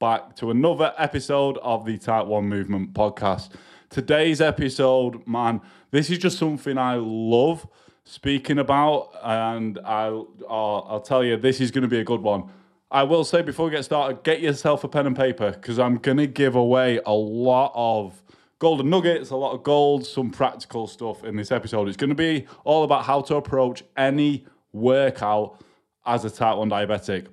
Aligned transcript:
back 0.00 0.34
to 0.34 0.50
another 0.50 0.94
episode 0.96 1.58
of 1.58 1.84
the 1.84 1.98
Type 1.98 2.24
1 2.26 2.48
Movement 2.48 2.94
podcast. 2.94 3.50
Today's 3.90 4.40
episode, 4.40 5.26
man, 5.26 5.60
this 5.90 6.08
is 6.08 6.16
just 6.16 6.38
something 6.38 6.78
I 6.78 6.94
love 6.94 7.68
speaking 8.04 8.58
about, 8.58 9.10
and 9.22 9.78
I'll, 9.84 10.28
I'll, 10.48 10.86
I'll 10.88 11.00
tell 11.02 11.22
you, 11.22 11.36
this 11.36 11.60
is 11.60 11.70
going 11.70 11.82
to 11.82 11.88
be 11.88 12.00
a 12.00 12.04
good 12.04 12.22
one. 12.22 12.44
I 12.90 13.02
will 13.02 13.24
say 13.24 13.42
before 13.42 13.66
we 13.66 13.72
get 13.72 13.84
started, 13.84 14.22
get 14.22 14.40
yourself 14.40 14.84
a 14.84 14.88
pen 14.88 15.06
and 15.06 15.14
paper 15.14 15.50
because 15.50 15.78
I'm 15.78 15.98
going 15.98 16.16
to 16.16 16.26
give 16.26 16.54
away 16.54 16.98
a 17.04 17.12
lot 17.12 17.70
of 17.74 18.22
golden 18.58 18.88
nuggets, 18.88 19.28
a 19.28 19.36
lot 19.36 19.52
of 19.52 19.62
gold, 19.62 20.06
some 20.06 20.30
practical 20.30 20.86
stuff 20.86 21.24
in 21.24 21.36
this 21.36 21.52
episode. 21.52 21.88
It's 21.88 21.98
going 21.98 22.08
to 22.08 22.16
be 22.16 22.46
all 22.64 22.84
about 22.84 23.04
how 23.04 23.20
to 23.20 23.36
approach 23.36 23.84
any 23.98 24.46
workout 24.72 25.62
as 26.06 26.24
a 26.24 26.30
type 26.30 26.56
1 26.56 26.70
diabetic. 26.70 27.26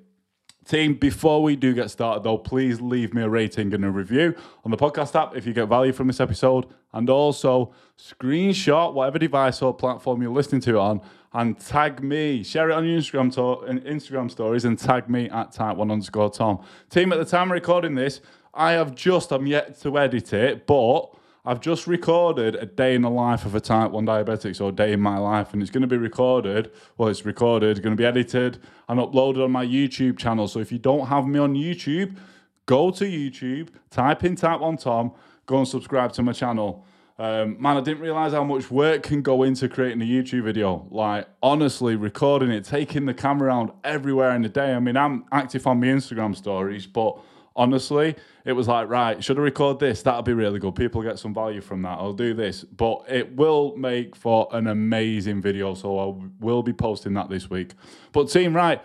Team, 0.67 0.95
before 0.95 1.41
we 1.41 1.55
do 1.55 1.73
get 1.73 1.89
started 1.89 2.23
though, 2.23 2.37
please 2.37 2.81
leave 2.81 3.13
me 3.13 3.21
a 3.21 3.29
rating 3.29 3.73
and 3.73 3.85
a 3.85 3.89
review 3.89 4.35
on 4.65 4.71
the 4.71 4.75
podcast 4.75 5.15
app 5.15 5.33
if 5.33 5.45
you 5.47 5.53
get 5.53 5.67
value 5.67 5.93
from 5.93 6.07
this 6.07 6.19
episode. 6.19 6.65
And 6.91 7.09
also 7.09 7.73
screenshot 7.97 8.93
whatever 8.93 9.17
device 9.17 9.61
or 9.61 9.73
platform 9.73 10.21
you're 10.21 10.31
listening 10.31 10.61
to 10.61 10.71
it 10.71 10.75
on 10.75 11.01
and 11.33 11.57
tag 11.57 12.03
me. 12.03 12.43
Share 12.43 12.69
it 12.69 12.73
on 12.73 12.85
your 12.85 12.99
Instagram, 12.99 13.33
to- 13.35 13.89
Instagram 13.89 14.29
stories 14.29 14.65
and 14.65 14.77
tag 14.77 15.09
me 15.09 15.29
at 15.29 15.53
type1 15.53 15.89
underscore 15.89 16.31
Tom. 16.31 16.59
Team, 16.89 17.13
at 17.13 17.19
the 17.19 17.25
time 17.25 17.49
of 17.49 17.53
recording 17.53 17.95
this, 17.95 18.19
I 18.53 18.73
have 18.73 18.93
just, 18.93 19.31
I'm 19.31 19.47
yet 19.47 19.79
to 19.81 19.97
edit 19.97 20.33
it, 20.33 20.67
but 20.67 21.11
I've 21.47 21.61
just 21.61 21.87
recorded 21.87 22.55
a 22.55 22.65
day 22.65 22.93
in 22.93 23.03
the 23.03 23.09
life 23.09 23.45
of 23.45 23.55
a 23.55 23.61
type 23.61 23.91
1 23.91 24.05
diabetic, 24.05 24.53
so 24.53 24.67
a 24.67 24.71
day 24.73 24.91
in 24.91 24.99
my 24.99 25.17
life, 25.17 25.53
and 25.53 25.61
it's 25.61 25.71
going 25.71 25.81
to 25.81 25.87
be 25.87 25.95
recorded. 25.95 26.69
Well, 26.97 27.07
it's 27.07 27.25
recorded, 27.25 27.81
going 27.81 27.95
to 27.95 27.97
be 27.97 28.05
edited 28.05 28.59
and 28.89 28.99
uploaded 28.99 29.41
on 29.41 29.53
my 29.53 29.65
YouTube 29.65 30.17
channel. 30.17 30.49
So 30.49 30.59
if 30.59 30.73
you 30.73 30.77
don't 30.77 31.07
have 31.07 31.25
me 31.25 31.39
on 31.39 31.53
YouTube, 31.53 32.17
go 32.65 32.91
to 32.91 33.05
YouTube, 33.05 33.69
type 33.89 34.25
in 34.25 34.35
Type 34.35 34.59
1 34.59 34.75
Tom, 34.75 35.13
go 35.45 35.59
and 35.59 35.65
subscribe 35.65 36.11
to 36.13 36.21
my 36.21 36.33
channel. 36.33 36.83
Um, 37.17 37.61
man, 37.61 37.77
I 37.77 37.81
didn't 37.81 38.01
realize 38.01 38.33
how 38.33 38.43
much 38.43 38.69
work 38.69 39.03
can 39.03 39.21
go 39.21 39.43
into 39.43 39.69
creating 39.69 40.01
a 40.01 40.05
YouTube 40.05 40.43
video. 40.43 40.85
Like, 40.91 41.29
honestly, 41.41 41.95
recording 41.95 42.51
it, 42.51 42.65
taking 42.65 43.05
the 43.05 43.13
camera 43.13 43.47
around 43.47 43.71
everywhere 43.85 44.35
in 44.35 44.41
the 44.41 44.49
day. 44.49 44.73
I 44.73 44.79
mean, 44.79 44.97
I'm 44.97 45.23
active 45.31 45.65
on 45.65 45.79
my 45.79 45.87
Instagram 45.87 46.35
stories, 46.35 46.85
but 46.85 47.17
honestly, 47.57 48.15
it 48.45 48.53
was 48.53 48.67
like, 48.67 48.87
right, 48.87 49.21
should 49.21 49.37
I 49.37 49.41
record 49.41 49.79
this? 49.79 50.03
That'll 50.03 50.21
be 50.21 50.33
really 50.33 50.59
good. 50.59 50.75
People 50.75 51.01
get 51.01 51.19
some 51.19 51.33
value 51.33 51.59
from 51.59 51.81
that. 51.81 51.97
I'll 51.99 52.13
do 52.13 52.33
this. 52.33 52.63
But 52.63 53.03
it 53.09 53.35
will 53.35 53.75
make 53.75 54.15
for 54.15 54.47
an 54.51 54.67
amazing 54.67 55.41
video. 55.41 55.73
So 55.73 55.99
I 55.99 56.27
will 56.39 56.63
be 56.63 56.71
posting 56.71 57.13
that 57.15 57.29
this 57.29 57.49
week. 57.49 57.73
But, 58.13 58.29
team, 58.29 58.55
right, 58.55 58.81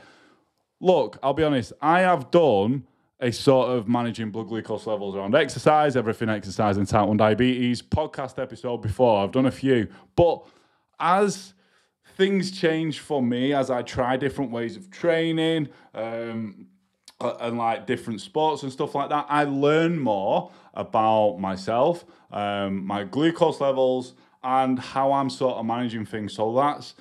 look, 0.80 1.18
I'll 1.22 1.34
be 1.34 1.44
honest, 1.44 1.72
I 1.80 2.00
have 2.00 2.30
done 2.32 2.86
a 3.20 3.30
sort 3.30 3.70
of 3.70 3.86
managing 3.86 4.32
blood 4.32 4.48
glucose 4.48 4.84
levels 4.86 5.14
around 5.14 5.36
exercise, 5.36 5.94
everything 5.94 6.28
exercise 6.28 6.76
and 6.76 6.88
type 6.88 7.06
1 7.06 7.16
diabetes 7.16 7.80
podcast 7.80 8.42
episode 8.42 8.78
before. 8.78 9.22
I've 9.22 9.30
done 9.30 9.46
a 9.46 9.52
few. 9.52 9.86
But 10.16 10.44
as 10.98 11.55
things 12.16 12.50
change 12.50 12.98
for 12.98 13.22
me, 13.22 13.52
as 13.52 13.70
I 13.70 13.82
try 13.82 14.16
different 14.16 14.50
ways 14.50 14.77
of 14.77 14.90
training, 14.90 15.68
um, 15.94 16.66
and 17.40 17.58
like 17.58 17.86
different 17.86 18.20
sports 18.20 18.62
and 18.62 18.72
stuff 18.72 18.94
like 18.94 19.10
that, 19.10 19.27
I 19.28 19.44
learn 19.44 19.98
more 19.98 20.50
about 20.74 21.38
myself, 21.38 22.05
um, 22.30 22.84
my 22.86 23.05
glucose 23.05 23.60
levels, 23.60 24.14
and 24.42 24.78
how 24.78 25.12
I'm 25.12 25.30
sort 25.30 25.56
of 25.56 25.66
managing 25.66 26.06
things. 26.06 26.32
So 26.34 26.55
that's 26.55 26.94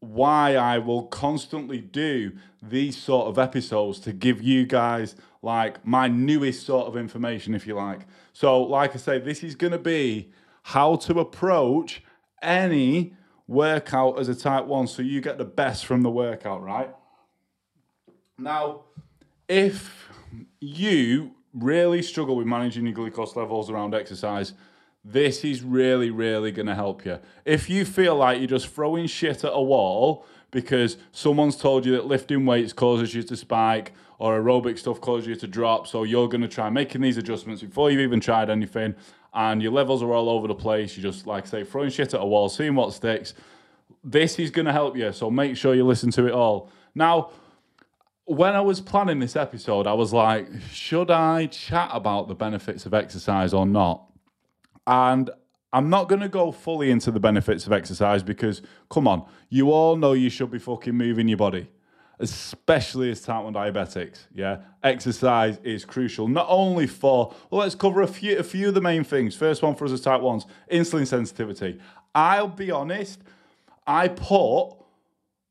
why 0.00 0.56
I 0.56 0.78
will 0.78 1.04
constantly 1.04 1.80
do 1.80 2.32
these 2.62 2.96
sort 2.96 3.28
of 3.28 3.38
episodes 3.38 3.98
to 4.00 4.12
give 4.12 4.42
you 4.42 4.66
guys 4.66 5.16
like 5.42 5.84
my 5.86 6.08
newest 6.08 6.66
sort 6.66 6.86
of 6.86 6.96
information, 6.96 7.54
if 7.54 7.66
you 7.66 7.74
like. 7.74 8.00
So, 8.32 8.62
like 8.62 8.94
I 8.94 8.98
say, 8.98 9.18
this 9.18 9.42
is 9.42 9.54
going 9.54 9.72
to 9.72 9.78
be 9.78 10.30
how 10.62 10.96
to 10.96 11.20
approach 11.20 12.02
any 12.42 13.14
workout 13.46 14.18
as 14.18 14.28
a 14.28 14.34
type 14.34 14.64
1 14.64 14.88
so 14.88 15.02
you 15.02 15.20
get 15.20 15.38
the 15.38 15.44
best 15.44 15.86
from 15.86 16.02
the 16.02 16.10
workout, 16.10 16.62
right? 16.62 16.92
Now, 18.38 18.84
if 19.48 20.08
you 20.60 21.32
really 21.52 22.02
struggle 22.02 22.36
with 22.36 22.46
managing 22.46 22.84
your 22.84 22.94
glucose 22.94 23.36
levels 23.36 23.70
around 23.70 23.94
exercise, 23.94 24.52
this 25.04 25.44
is 25.44 25.62
really, 25.62 26.10
really 26.10 26.50
going 26.50 26.66
to 26.66 26.74
help 26.74 27.04
you. 27.04 27.18
If 27.44 27.70
you 27.70 27.84
feel 27.84 28.16
like 28.16 28.38
you're 28.38 28.48
just 28.48 28.68
throwing 28.68 29.06
shit 29.06 29.44
at 29.44 29.52
a 29.52 29.62
wall 29.62 30.26
because 30.50 30.96
someone's 31.12 31.56
told 31.56 31.86
you 31.86 31.92
that 31.92 32.06
lifting 32.06 32.44
weights 32.44 32.72
causes 32.72 33.14
you 33.14 33.22
to 33.22 33.36
spike 33.36 33.92
or 34.18 34.40
aerobic 34.40 34.78
stuff 34.78 35.00
causes 35.00 35.28
you 35.28 35.36
to 35.36 35.46
drop, 35.46 35.86
so 35.86 36.02
you're 36.02 36.28
going 36.28 36.40
to 36.40 36.48
try 36.48 36.70
making 36.70 37.02
these 37.02 37.18
adjustments 37.18 37.62
before 37.62 37.90
you've 37.90 38.00
even 38.00 38.18
tried 38.18 38.48
anything, 38.48 38.94
and 39.34 39.62
your 39.62 39.72
levels 39.72 40.02
are 40.02 40.12
all 40.12 40.30
over 40.30 40.48
the 40.48 40.54
place, 40.54 40.96
you're 40.96 41.12
just, 41.12 41.26
like 41.26 41.44
I 41.44 41.48
say, 41.48 41.64
throwing 41.64 41.90
shit 41.90 42.14
at 42.14 42.20
a 42.20 42.24
wall, 42.24 42.48
seeing 42.48 42.74
what 42.74 42.94
sticks, 42.94 43.34
this 44.02 44.38
is 44.38 44.50
going 44.50 44.66
to 44.66 44.72
help 44.72 44.96
you. 44.96 45.12
So 45.12 45.30
make 45.30 45.56
sure 45.56 45.74
you 45.74 45.84
listen 45.84 46.10
to 46.12 46.26
it 46.26 46.32
all. 46.32 46.70
Now, 46.94 47.30
when 48.26 48.54
I 48.54 48.60
was 48.60 48.80
planning 48.80 49.20
this 49.20 49.36
episode, 49.36 49.86
I 49.86 49.92
was 49.92 50.12
like, 50.12 50.48
should 50.72 51.10
I 51.10 51.46
chat 51.46 51.90
about 51.92 52.26
the 52.26 52.34
benefits 52.34 52.84
of 52.84 52.92
exercise 52.92 53.54
or 53.54 53.64
not? 53.64 54.04
And 54.86 55.30
I'm 55.72 55.88
not 55.90 56.08
going 56.08 56.20
to 56.20 56.28
go 56.28 56.50
fully 56.50 56.90
into 56.90 57.12
the 57.12 57.20
benefits 57.20 57.66
of 57.66 57.72
exercise 57.72 58.24
because, 58.24 58.62
come 58.90 59.06
on, 59.06 59.26
you 59.48 59.70
all 59.70 59.96
know 59.96 60.12
you 60.12 60.28
should 60.28 60.50
be 60.50 60.58
fucking 60.58 60.94
moving 60.94 61.28
your 61.28 61.38
body, 61.38 61.68
especially 62.18 63.12
as 63.12 63.20
type 63.20 63.44
1 63.44 63.54
diabetics. 63.54 64.26
Yeah, 64.34 64.58
exercise 64.82 65.58
is 65.62 65.84
crucial, 65.84 66.26
not 66.26 66.46
only 66.48 66.88
for, 66.88 67.32
well, 67.50 67.60
let's 67.60 67.76
cover 67.76 68.02
a 68.02 68.08
few, 68.08 68.38
a 68.38 68.42
few 68.42 68.68
of 68.68 68.74
the 68.74 68.80
main 68.80 69.04
things. 69.04 69.36
First 69.36 69.62
one 69.62 69.76
for 69.76 69.84
us 69.84 69.92
as 69.92 70.00
type 70.00 70.20
1s 70.20 70.46
insulin 70.70 71.06
sensitivity. 71.06 71.78
I'll 72.12 72.48
be 72.48 72.72
honest, 72.72 73.20
I 73.86 74.08
put 74.08 74.70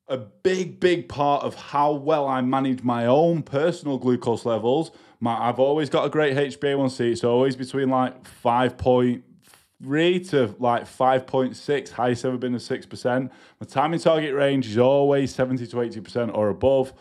a 0.08 0.18
big, 0.18 0.80
big 0.80 1.10
part 1.10 1.44
of 1.44 1.56
how 1.56 1.94
well 1.94 2.28
I 2.28 2.42
manage 2.42 2.84
my 2.84 3.06
own 3.08 3.42
personal 3.42 3.98
glucose 3.98 4.46
levels. 4.46 4.92
My, 5.20 5.50
I've 5.50 5.60
always 5.60 5.90
got 5.90 6.06
a 6.06 6.10
great 6.10 6.38
HbA1c. 6.38 7.12
It's 7.12 7.24
always 7.24 7.56
between 7.56 7.90
like 7.90 8.24
5.3 8.44 10.30
to 10.30 10.56
like 10.60 10.84
5.6. 10.84 11.90
Highest 11.90 12.26
ever 12.26 12.38
been 12.38 12.54
a 12.54 12.60
6%. 12.60 13.32
My 13.60 13.68
time 13.68 13.94
in 13.94 14.00
target 14.00 14.36
range 14.36 14.68
is 14.68 14.78
always 14.78 15.34
70 15.34 15.66
to 15.68 15.76
80% 15.76 16.36
or 16.36 16.50
above. 16.50 16.94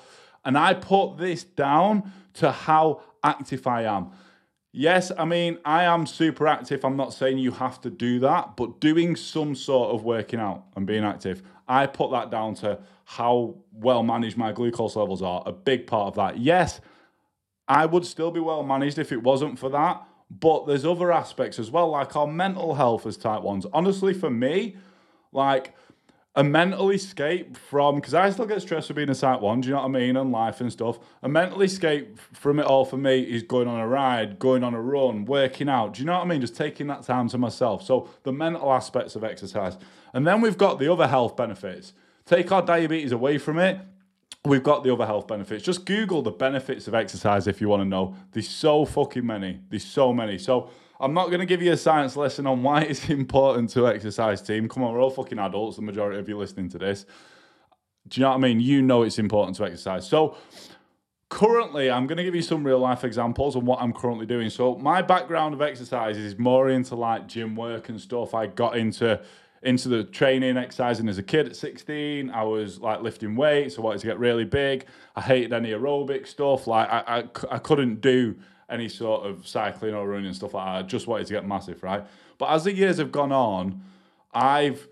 And 0.45 0.57
I 0.57 0.75
put 0.75 1.19
this 1.19 1.45
down 1.45 2.11
to 2.35 2.51
how 2.51 3.03
active 3.23 3.67
I 3.67 3.83
am. 3.83 4.13
Yes, 4.77 5.13
I 5.17 5.25
mean, 5.25 5.59
I 5.65 5.85
am 5.85 6.05
super 6.05 6.49
active. 6.49 6.85
I'm 6.85 6.97
not 6.97 7.13
saying 7.13 7.39
you 7.39 7.53
have 7.53 7.81
to 7.83 7.91
do 7.91 8.19
that, 8.19 8.57
but 8.57 8.81
doing 8.81 9.15
some 9.15 9.55
sort 9.55 9.95
of 9.95 10.03
working 10.03 10.41
out 10.41 10.65
and 10.75 10.85
being 10.85 11.05
active, 11.05 11.45
I 11.69 11.87
put 11.87 12.11
that 12.11 12.33
down 12.33 12.55
to 12.57 12.81
how 13.05 13.55
well 13.73 14.03
managed 14.03 14.37
my 14.37 14.51
glucose 14.51 14.97
levels 14.97 15.23
are. 15.23 15.45
A 15.47 15.53
big 15.53 15.87
part 15.87 16.09
of 16.09 16.17
that. 16.17 16.39
Yes, 16.39 16.81
I 17.69 17.87
would 17.87 18.05
still 18.05 18.33
be 18.33 18.41
well 18.41 18.65
managed 18.65 18.99
if 18.99 19.13
it 19.13 19.23
wasn't 19.23 19.61
for 19.61 19.69
that, 19.69 20.03
but 20.29 20.67
there's 20.67 20.85
other 20.85 21.13
aspects 21.13 21.61
as 21.61 21.71
well, 21.71 21.91
like 21.91 22.17
our 22.17 22.27
mental 22.27 22.75
health 22.75 23.07
as 23.07 23.17
type 23.17 23.43
ones. 23.43 23.67
Honestly, 23.73 24.13
for 24.13 24.29
me, 24.29 24.77
like 25.31 25.73
a 26.37 26.43
mental 26.43 26.91
escape 26.91 27.57
from 27.57 27.95
because 27.97 28.13
I 28.13 28.29
still 28.31 28.47
get 28.47 28.61
stressed 28.61 28.89
for 28.89 28.95
being 28.95 29.09
a 29.09 29.15
type 29.15 29.41
one, 29.41 29.61
do 29.61 29.69
you 29.69 29.75
know 29.75 29.83
what 29.83 29.97
I 29.97 30.01
mean? 30.01 30.17
And 30.17 30.33
life 30.33 30.61
and 30.61 30.73
stuff. 30.73 30.99
A 31.23 31.29
mental 31.29 31.63
escape 31.63 32.19
from 32.33 32.59
it 32.59 32.67
all 32.67 32.85
for 32.85 32.97
me 32.97 33.21
is 33.21 33.45
going 33.45 33.69
on 33.69 33.79
a 33.79 33.87
ride, 33.87 34.39
going 34.41 34.65
on 34.65 34.75
a 34.75 34.81
run, 34.81 35.25
working 35.27 35.69
out. 35.69 35.95
Do 35.95 36.01
you 36.01 36.07
know 36.07 36.15
what 36.15 36.23
I 36.23 36.25
mean? 36.25 36.41
Just 36.41 36.57
taking 36.57 36.89
that 36.89 37.05
time 37.05 37.29
to 37.29 37.39
myself. 37.39 37.85
So 37.85 38.09
the 38.25 38.33
mental 38.33 38.73
aspects 38.73 39.15
of 39.15 39.23
exercise. 39.23 39.77
And 40.13 40.27
then 40.27 40.41
we've 40.41 40.59
got 40.59 40.81
the 40.81 40.93
other 40.93 41.07
health 41.07 41.37
benefits. 41.37 41.93
Take 42.27 42.51
our 42.51 42.63
diabetes 42.63 43.13
away 43.13 43.39
from 43.39 43.59
it. 43.59 43.79
We've 44.45 44.63
got 44.63 44.83
the 44.83 44.93
other 44.93 45.07
health 45.07 45.29
benefits. 45.29 45.65
Just 45.65 45.87
Google 45.87 46.21
the 46.21 46.31
benefits 46.31 46.89
of 46.89 46.95
exercise 46.95 47.47
if 47.47 47.61
you 47.61 47.69
want 47.69 47.83
to 47.83 47.89
know. 47.89 48.17
There's 48.33 48.49
so 48.49 48.85
fucking 48.85 49.25
many. 49.25 49.61
There's 49.71 49.85
so 49.85 50.13
many. 50.13 50.39
So 50.39 50.69
I'm 51.01 51.13
not 51.13 51.27
going 51.27 51.41
to 51.41 51.47
give 51.47 51.63
you 51.63 51.73
a 51.73 51.77
science 51.77 52.17
lesson 52.17 52.47
on 52.47 52.63
why 52.63 52.83
it's 52.83 53.09
important 53.09 53.71
to 53.71 53.89
exercise, 53.89 54.41
team. 54.43 54.69
Come 54.69 54.83
on, 54.85 54.93
we're 54.93 55.01
all 55.01 55.11
fucking 55.11 55.39
adults, 55.39 55.77
the 55.77 55.83
majority 55.83 56.19
of 56.19 56.29
you 56.29 56.39
listening 56.39 56.69
to 56.71 56.79
this. 56.79 57.07
Do 58.09 58.21
you 58.21 58.25
know 58.25 58.31
what 58.31 58.37
I 58.37 58.41
mean? 58.41 58.61
You 58.61 58.83
know 58.83 59.03
it's 59.03 59.19
important 59.19 59.57
to 59.57 59.65
exercise. 59.65 60.07
So, 60.07 60.37
currently 61.31 61.91
i'm 61.91 62.07
going 62.07 62.17
to 62.17 62.23
give 62.23 62.35
you 62.35 62.43
some 62.43 62.63
real 62.63 62.79
life 62.79 63.03
examples 63.03 63.57
of 63.57 63.65
what 63.65 63.81
i'm 63.81 63.93
currently 63.93 64.25
doing 64.25 64.49
so 64.49 64.77
my 64.77 65.03
background 65.03 65.53
of 65.53 65.61
exercise 65.61 66.17
is 66.17 66.39
more 66.39 66.69
into 66.69 66.95
like 66.95 67.27
gym 67.27 67.57
work 67.57 67.89
and 67.89 68.01
stuff 68.01 68.35
i 68.35 68.47
got 68.47 68.77
into 68.77 69.21
into 69.63 69.89
the 69.89 70.05
training 70.05 70.57
exercising 70.57 71.09
as 71.09 71.19
a 71.19 71.23
kid 71.23 71.47
at 71.47 71.57
16 71.57 72.31
i 72.31 72.43
was 72.43 72.79
like 72.79 73.01
lifting 73.01 73.35
weights 73.35 73.79
i 73.79 73.81
wanted 73.81 74.01
to 74.01 74.07
get 74.07 74.19
really 74.19 74.45
big 74.45 74.87
i 75.17 75.21
hated 75.21 75.53
any 75.53 75.71
aerobic 75.71 76.27
stuff 76.27 76.67
like 76.67 76.89
i, 76.89 77.01
I, 77.07 77.25
I 77.51 77.59
couldn't 77.59 78.01
do 78.01 78.37
any 78.75 78.89
sort 78.89 79.25
of 79.27 79.47
cycling 79.47 79.95
or 79.95 80.07
running 80.09 80.27
and 80.27 80.37
stuff 80.37 80.55
like 80.55 80.67
that 80.67 80.75
i 80.77 80.83
just 80.83 81.07
wanted 81.07 81.27
to 81.27 81.33
get 81.33 81.47
massive 81.47 81.83
right 81.83 82.05
but 82.39 82.47
as 82.51 82.65
the 82.65 82.73
years 82.75 82.99
have 82.99 83.13
gone 83.13 83.33
on 83.33 83.81
i've 84.35 84.89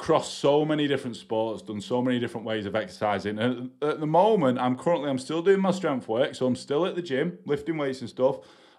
crossed 0.00 0.38
so 0.38 0.64
many 0.64 0.88
different 0.88 1.14
sports, 1.14 1.60
done 1.60 1.80
so 1.80 2.00
many 2.00 2.18
different 2.18 2.46
ways 2.46 2.64
of 2.64 2.74
exercising. 2.74 3.38
And 3.38 3.70
at 3.82 4.00
the 4.00 4.06
moment, 4.06 4.58
I'm 4.58 4.76
currently 4.76 5.10
I'm 5.10 5.18
still 5.18 5.42
doing 5.42 5.60
my 5.60 5.72
strength 5.72 6.08
work, 6.08 6.34
so 6.34 6.46
I'm 6.46 6.56
still 6.56 6.86
at 6.86 6.96
the 6.96 7.02
gym 7.02 7.38
lifting 7.44 7.76
weights 7.76 8.00
and 8.00 8.08
stuff. 8.08 8.38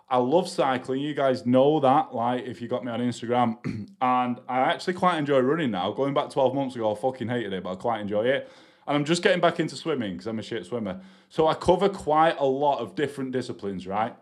I 0.10 0.18
love 0.18 0.50
cycling. 0.50 1.00
You 1.00 1.14
guys 1.14 1.46
know 1.46 1.80
that, 1.80 2.14
like 2.14 2.46
if 2.46 2.60
you 2.60 2.68
got 2.68 2.84
me 2.84 2.92
on 2.92 3.00
Instagram, 3.00 3.58
and 4.02 4.40
I 4.50 4.60
actually 4.60 4.96
quite 4.96 5.20
enjoy 5.20 5.40
running 5.40 5.72
now. 5.72 5.92
Going 5.92 6.14
back 6.14 6.32
12 6.32 6.56
months 6.56 6.76
ago, 6.76 6.92
I 6.92 6.96
fucking 6.96 7.30
hated 7.30 7.54
it, 7.54 7.64
but 7.64 7.74
I 7.74 7.76
quite 7.76 8.02
enjoy 8.02 8.26
it. 8.26 8.52
And 8.88 8.98
I'm 8.98 9.06
just 9.06 9.22
getting 9.22 9.40
back 9.40 9.60
into 9.60 9.76
swimming 9.76 10.14
because 10.14 10.26
I'm 10.26 10.40
a 10.40 10.44
shit 10.44 10.66
swimmer. 10.66 11.00
So 11.30 11.48
I 11.48 11.54
cover 11.54 11.88
quite 11.88 12.36
a 12.40 12.46
lot 12.46 12.80
of 12.80 12.96
different 12.96 13.32
disciplines, 13.32 13.86
right? 13.86 14.16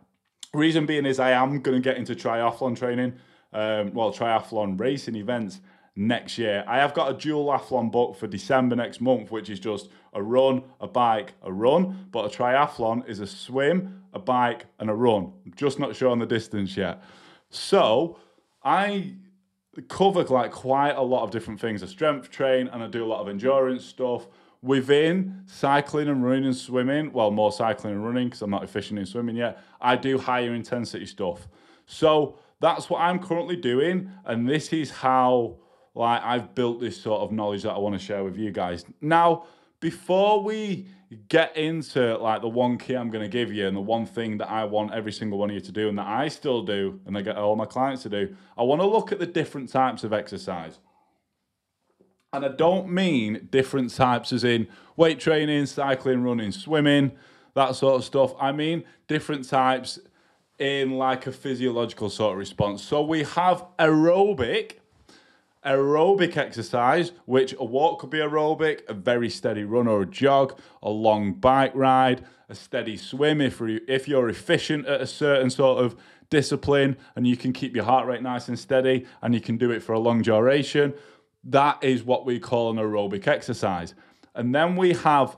Reason 0.54 0.86
being 0.86 1.06
is 1.06 1.20
I 1.20 1.32
am 1.32 1.62
going 1.62 1.82
to 1.82 1.82
get 1.82 1.98
into 1.98 2.16
triathlon 2.16 2.76
training, 2.76 3.14
um, 3.54 3.94
well, 3.94 4.12
triathlon 4.12 4.80
racing 4.80 5.16
events 5.16 5.60
next 5.96 6.38
year. 6.38 6.64
I 6.68 6.78
have 6.78 6.94
got 6.94 7.12
a 7.12 7.14
duathlon 7.14 7.92
book 7.92 8.16
for 8.16 8.26
December 8.26 8.76
next 8.76 9.00
month, 9.00 9.32
which 9.32 9.50
is 9.50 9.60
just 9.60 9.90
a 10.14 10.24
run, 10.24 10.64
a 10.80 10.88
bike, 10.88 11.34
a 11.44 11.54
run. 11.54 12.08
But 12.12 12.34
a 12.34 12.38
triathlon 12.38 13.08
is 13.08 13.20
a 13.20 13.28
swim, 13.28 14.04
a 14.14 14.20
bike, 14.20 14.66
and 14.80 14.90
a 14.90 14.94
run. 14.94 15.34
I'm 15.46 15.54
just 15.56 15.78
not 15.78 15.96
sure 15.96 16.10
on 16.10 16.18
the 16.18 16.26
distance 16.26 16.76
yet. 16.76 17.04
So 17.52 18.18
I 18.64 19.14
cover 19.88 20.24
like 20.24 20.52
quite 20.52 20.96
a 20.96 21.02
lot 21.02 21.24
of 21.24 21.32
different 21.32 21.60
things. 21.60 21.84
I 21.84 21.86
strength 21.86 22.32
train 22.32 22.68
and 22.70 22.82
I 22.82 22.88
do 22.88 23.06
a 23.06 23.08
lot 23.08 23.22
of 23.22 23.30
endurance 23.30 23.86
stuff. 23.86 24.28
Within 24.62 25.44
cycling 25.46 26.10
and 26.10 26.24
running 26.24 26.46
and 26.46 26.56
swimming, 26.56 27.14
well, 27.14 27.32
more 27.32 27.52
cycling 27.52 27.94
and 27.94 28.06
running 28.06 28.28
because 28.28 28.42
I'm 28.42 28.50
not 28.50 28.64
efficient 28.64 29.00
in 29.00 29.06
swimming 29.06 29.38
yet, 29.38 29.64
I 29.80 29.96
do 29.96 30.18
higher 30.18 30.54
intensity 30.54 31.06
stuff. 31.06 31.48
So 31.86 32.38
that's 32.60 32.90
what 32.90 33.00
I'm 33.00 33.20
currently 33.20 33.56
doing. 33.56 34.12
And 34.26 34.48
this 34.48 34.74
is 34.74 34.92
how 34.92 35.58
like 35.96 36.22
I've 36.24 36.54
built 36.56 36.80
this 36.82 37.00
sort 37.02 37.22
of 37.22 37.32
knowledge 37.32 37.64
that 37.64 37.72
I 37.72 37.78
want 37.78 37.98
to 37.98 38.06
share 38.06 38.24
with 38.24 38.38
you 38.38 38.52
guys. 38.52 38.86
Now, 39.02 39.46
before 39.80 40.44
we 40.44 40.88
get 41.28 41.56
into 41.58 42.18
like 42.18 42.42
the 42.42 42.48
one 42.48 42.78
key 42.78 42.96
I'm 42.96 43.10
going 43.10 43.24
to 43.24 43.30
give 43.30 43.52
you 43.52 43.68
and 43.68 43.76
the 43.76 43.82
one 43.82 44.06
thing 44.06 44.38
that 44.38 44.50
I 44.50 44.64
want 44.66 44.94
every 44.94 45.12
single 45.12 45.40
one 45.40 45.50
of 45.50 45.56
you 45.56 45.62
to 45.62 45.72
do 45.72 45.90
and 45.90 45.98
that 45.98 46.08
I 46.08 46.28
still 46.28 46.62
do 46.62 47.00
and 47.06 47.18
I 47.18 47.22
get 47.22 47.36
all 47.36 47.56
my 47.56 47.66
clients 47.66 48.04
to 48.04 48.10
do, 48.10 48.36
I 48.58 48.64
want 48.64 48.82
to 48.82 48.88
look 48.88 49.12
at 49.12 49.20
the 49.20 49.26
different 49.26 49.70
types 49.70 50.04
of 50.04 50.14
exercise. 50.14 50.80
And 52.32 52.46
I 52.46 52.50
don't 52.50 52.90
mean 52.90 53.48
different 53.52 53.94
types 53.94 54.32
as 54.32 54.44
in 54.44 54.68
weight 54.96 55.20
training, 55.20 55.66
cycling, 55.66 56.24
running, 56.24 56.52
swimming, 56.52 57.12
that 57.56 57.76
sort 57.76 57.96
of 57.96 58.04
stuff. 58.04 58.34
I 58.40 58.52
mean 58.52 58.84
different 59.08 59.48
types 59.48 60.00
in 60.60 60.92
like 60.92 61.26
a 61.26 61.32
physiological 61.32 62.10
sort 62.10 62.34
of 62.34 62.38
response. 62.38 62.84
So 62.84 63.02
we 63.02 63.24
have 63.24 63.66
aerobic 63.80 64.74
aerobic 65.66 66.38
exercise, 66.38 67.12
which 67.26 67.54
a 67.60 67.64
walk 67.64 68.00
could 68.00 68.10
be 68.10 68.20
aerobic, 68.20 68.88
a 68.88 68.94
very 68.94 69.30
steady 69.30 69.64
run 69.64 69.88
or 69.88 70.04
a 70.04 70.06
jog, 70.06 70.58
a 70.82 70.90
long 70.90 71.34
bike 71.34 71.74
ride, 71.76 72.24
a 72.48 72.56
steady 72.56 72.98
swim 72.98 73.42
if, 73.42 73.60
you, 73.60 73.82
if 73.88 74.08
you're 74.08 74.30
efficient 74.30 74.86
at 74.88 75.02
a 75.02 75.08
certain 75.08 75.50
sort 75.50 75.84
of 75.84 75.96
discipline 76.30 76.96
and 77.16 77.28
you 77.28 77.36
can 77.36 77.52
keep 77.52 77.76
your 77.76 77.84
heart 77.84 78.08
rate 78.08 78.22
nice 78.22 78.48
and 78.48 78.58
steady 78.58 79.06
and 79.22 79.34
you 79.34 79.42
can 79.42 79.58
do 79.58 79.72
it 79.72 79.84
for 79.84 79.94
a 79.94 80.00
long 80.00 80.22
duration. 80.22 80.94
That 81.50 81.84
is 81.84 82.04
what 82.04 82.26
we 82.26 82.40
call 82.40 82.70
an 82.70 82.78
aerobic 82.78 83.28
exercise. 83.28 83.96
And 84.36 84.54
then 84.54 84.76
we 84.76 84.94
have 84.94 85.36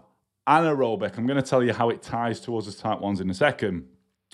anaerobic. 0.47 1.17
I'm 1.17 1.25
going 1.25 1.41
to 1.41 1.47
tell 1.47 1.63
you 1.63 1.73
how 1.73 1.89
it 1.89 2.01
ties 2.01 2.39
towards 2.39 2.67
as 2.67 2.75
type 2.75 2.99
1s 2.99 3.21
in 3.21 3.29
a 3.29 3.33
second. 3.33 3.87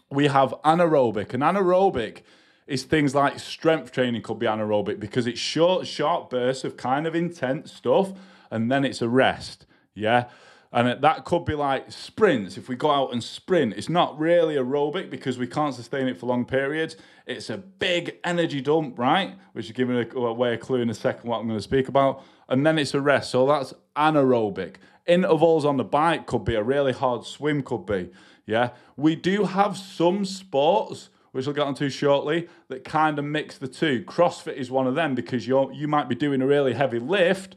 We 0.10 0.28
have 0.28 0.56
anaerobic. 0.66 1.34
And 1.34 1.44
anaerobic 1.44 2.22
is 2.66 2.84
things 2.84 3.14
like 3.14 3.40
strength 3.40 3.92
training 3.92 4.24
could 4.24 4.40
be 4.40 4.48
anaerobic 4.48 5.00
because 5.00 5.28
it's 5.28 5.40
short, 5.40 5.86
short 5.86 6.30
bursts 6.30 6.64
of 6.64 6.78
kind 6.78 7.06
of 7.06 7.16
intense 7.16 7.72
stuff 7.72 8.12
and 8.50 8.72
then 8.72 8.84
it's 8.84 9.02
a 9.02 9.10
rest. 9.10 9.66
Yeah. 9.94 10.30
And 10.72 11.02
that 11.02 11.24
could 11.24 11.46
be 11.46 11.56
like 11.56 11.92
sprints. 11.92 12.58
If 12.58 12.68
we 12.68 12.76
go 12.76 12.92
out 12.92 13.14
and 13.14 13.24
sprint, 13.24 13.74
it's 13.74 13.90
not 13.90 14.20
really 14.20 14.56
aerobic 14.56 15.10
because 15.10 15.38
we 15.38 15.48
can't 15.48 15.74
sustain 15.74 16.08
it 16.08 16.18
for 16.18 16.26
long 16.26 16.46
periods. 16.46 16.98
It's 17.26 17.50
a 17.50 17.58
big 17.58 18.18
energy 18.24 18.62
dump, 18.62 19.00
right? 19.00 19.36
Which 19.54 19.68
is 19.68 19.72
giving 19.72 19.98
away 20.14 20.54
a 20.54 20.58
clue 20.58 20.82
in 20.82 20.90
a 20.90 20.94
second 20.94 21.30
what 21.30 21.40
I'm 21.40 21.48
going 21.48 21.58
to 21.58 21.64
speak 21.64 21.88
about. 21.88 22.24
And 22.50 22.66
then 22.66 22.78
it's 22.78 22.94
a 22.94 23.02
rest. 23.02 23.32
So 23.32 23.48
that's 23.48 23.74
anaerobic. 23.96 24.76
Intervals 25.06 25.64
on 25.64 25.78
the 25.78 25.86
bike 25.86 26.26
could 26.26 26.44
be 26.44 26.56
a 26.56 26.64
really 26.64 26.92
hard 26.92 27.26
swim, 27.26 27.64
could 27.64 27.86
be. 27.86 28.10
Yeah. 28.46 28.72
We 28.98 29.16
do 29.16 29.46
have 29.46 29.78
some 29.78 30.26
sports 30.26 31.10
which 31.38 31.46
we'll 31.46 31.54
get 31.54 31.68
onto 31.68 31.88
shortly, 31.88 32.48
that 32.68 32.84
kind 32.84 33.20
of 33.20 33.26
mix 33.26 33.60
the 33.60 33.68
two. 33.68 34.04
CrossFit 34.06 34.56
is 34.56 34.72
one 34.72 34.88
of 34.88 34.96
them 34.96 35.14
because 35.14 35.46
you 35.46 35.72
you 35.72 35.88
might 35.88 36.10
be 36.10 36.16
doing 36.16 36.42
a 36.42 36.48
really 36.48 36.74
heavy 36.74 36.98
lift, 36.98 37.56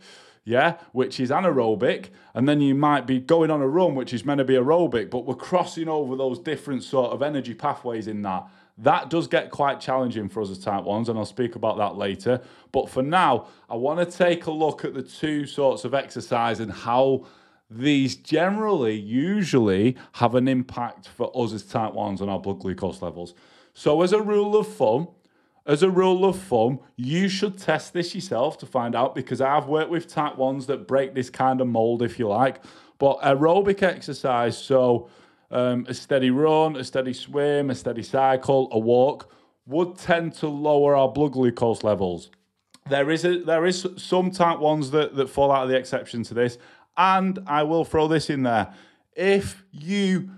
yeah, 0.50 0.79
which 0.93 1.20
is 1.20 1.31
anaerobic, 1.31 2.06
and 2.35 2.49
then 2.49 2.61
you 2.61 2.75
might 2.75 3.06
be 3.06 3.20
going 3.20 3.50
on 3.50 3.62
a 3.62 3.69
run, 3.69 3.94
which 3.94 4.12
is 4.12 4.25
meant 4.25 4.38
to 4.38 4.44
be 4.44 4.55
aerobic, 4.55 5.08
but 5.08 5.25
we're 5.25 5.37
crossing 5.37 5.88
over 5.88 6.17
those 6.17 6.41
different 6.41 6.82
sort 6.82 7.12
of 7.12 7.23
energy 7.23 7.55
pathways 7.55 8.08
in 8.08 8.23
that. 8.23 8.49
That 8.76 9.11
does 9.11 9.29
get 9.29 9.50
quite 9.50 9.79
challenging 9.79 10.29
for 10.29 10.43
us 10.43 10.50
as 10.50 10.58
type 10.58 10.85
1s, 10.85 11.08
and 11.08 11.19
I'll 11.19 11.25
speak 11.25 11.55
about 11.55 11.76
that 11.79 11.97
later. 11.97 12.41
But 12.73 12.91
for 12.91 13.02
now, 13.02 13.47
I 13.69 13.76
want 13.76 14.00
to 14.00 14.19
take 14.19 14.47
a 14.47 14.50
look 14.50 14.85
at 14.85 14.93
the 14.93 15.02
two 15.02 15.47
sorts 15.47 15.85
of 15.85 15.94
exercise 15.94 16.58
and 16.58 16.73
how 16.73 17.26
these 17.70 18.17
generally, 18.17 18.99
usually, 18.99 19.97
have 20.14 20.35
an 20.35 20.49
impact 20.49 21.06
for 21.06 21.31
us 21.37 21.52
as 21.52 21.62
type 21.62 21.93
1s 21.93 22.20
on 22.20 22.29
our 22.29 22.41
blood 22.41 22.58
glucose 22.58 23.02
levels. 23.02 23.35
So, 23.73 24.02
as 24.02 24.12
a 24.12 24.20
rule 24.20 24.56
of 24.56 24.67
thumb, 24.67 25.08
as 25.66 25.82
a 25.82 25.90
rule 25.90 26.24
of 26.24 26.40
thumb, 26.40 26.80
you 26.96 27.28
should 27.28 27.58
test 27.58 27.92
this 27.92 28.14
yourself 28.14 28.58
to 28.58 28.66
find 28.66 28.94
out 28.94 29.14
because 29.14 29.40
I've 29.40 29.66
worked 29.66 29.90
with 29.90 30.08
type 30.08 30.36
ones 30.36 30.66
that 30.66 30.86
break 30.86 31.14
this 31.14 31.30
kind 31.30 31.60
of 31.60 31.66
mold, 31.66 32.02
if 32.02 32.18
you 32.18 32.28
like. 32.28 32.62
But 32.98 33.20
aerobic 33.20 33.82
exercise, 33.82 34.56
so 34.56 35.08
um, 35.50 35.86
a 35.88 35.94
steady 35.94 36.30
run, 36.30 36.76
a 36.76 36.84
steady 36.84 37.12
swim, 37.12 37.70
a 37.70 37.74
steady 37.74 38.02
cycle, 38.02 38.68
a 38.72 38.78
walk, 38.78 39.32
would 39.66 39.96
tend 39.96 40.35
to 40.35 40.49
lower 40.49 40.96
our 40.96 41.08
blood 41.08 41.32
glucose 41.32 41.82
levels. 41.82 42.30
There 42.88 43.11
is 43.11 43.25
a, 43.25 43.38
there 43.38 43.66
is 43.66 43.87
some 43.96 44.30
type 44.30 44.58
ones 44.58 44.90
that, 44.90 45.14
that 45.16 45.28
fall 45.28 45.52
out 45.52 45.64
of 45.64 45.68
the 45.68 45.76
exception 45.76 46.23
to 46.25 46.35
this, 46.35 46.58
and 46.96 47.38
I 47.46 47.62
will 47.62 47.85
throw 47.85 48.08
this 48.08 48.30
in 48.30 48.42
there. 48.42 48.75
If 49.14 49.62
you 49.70 50.30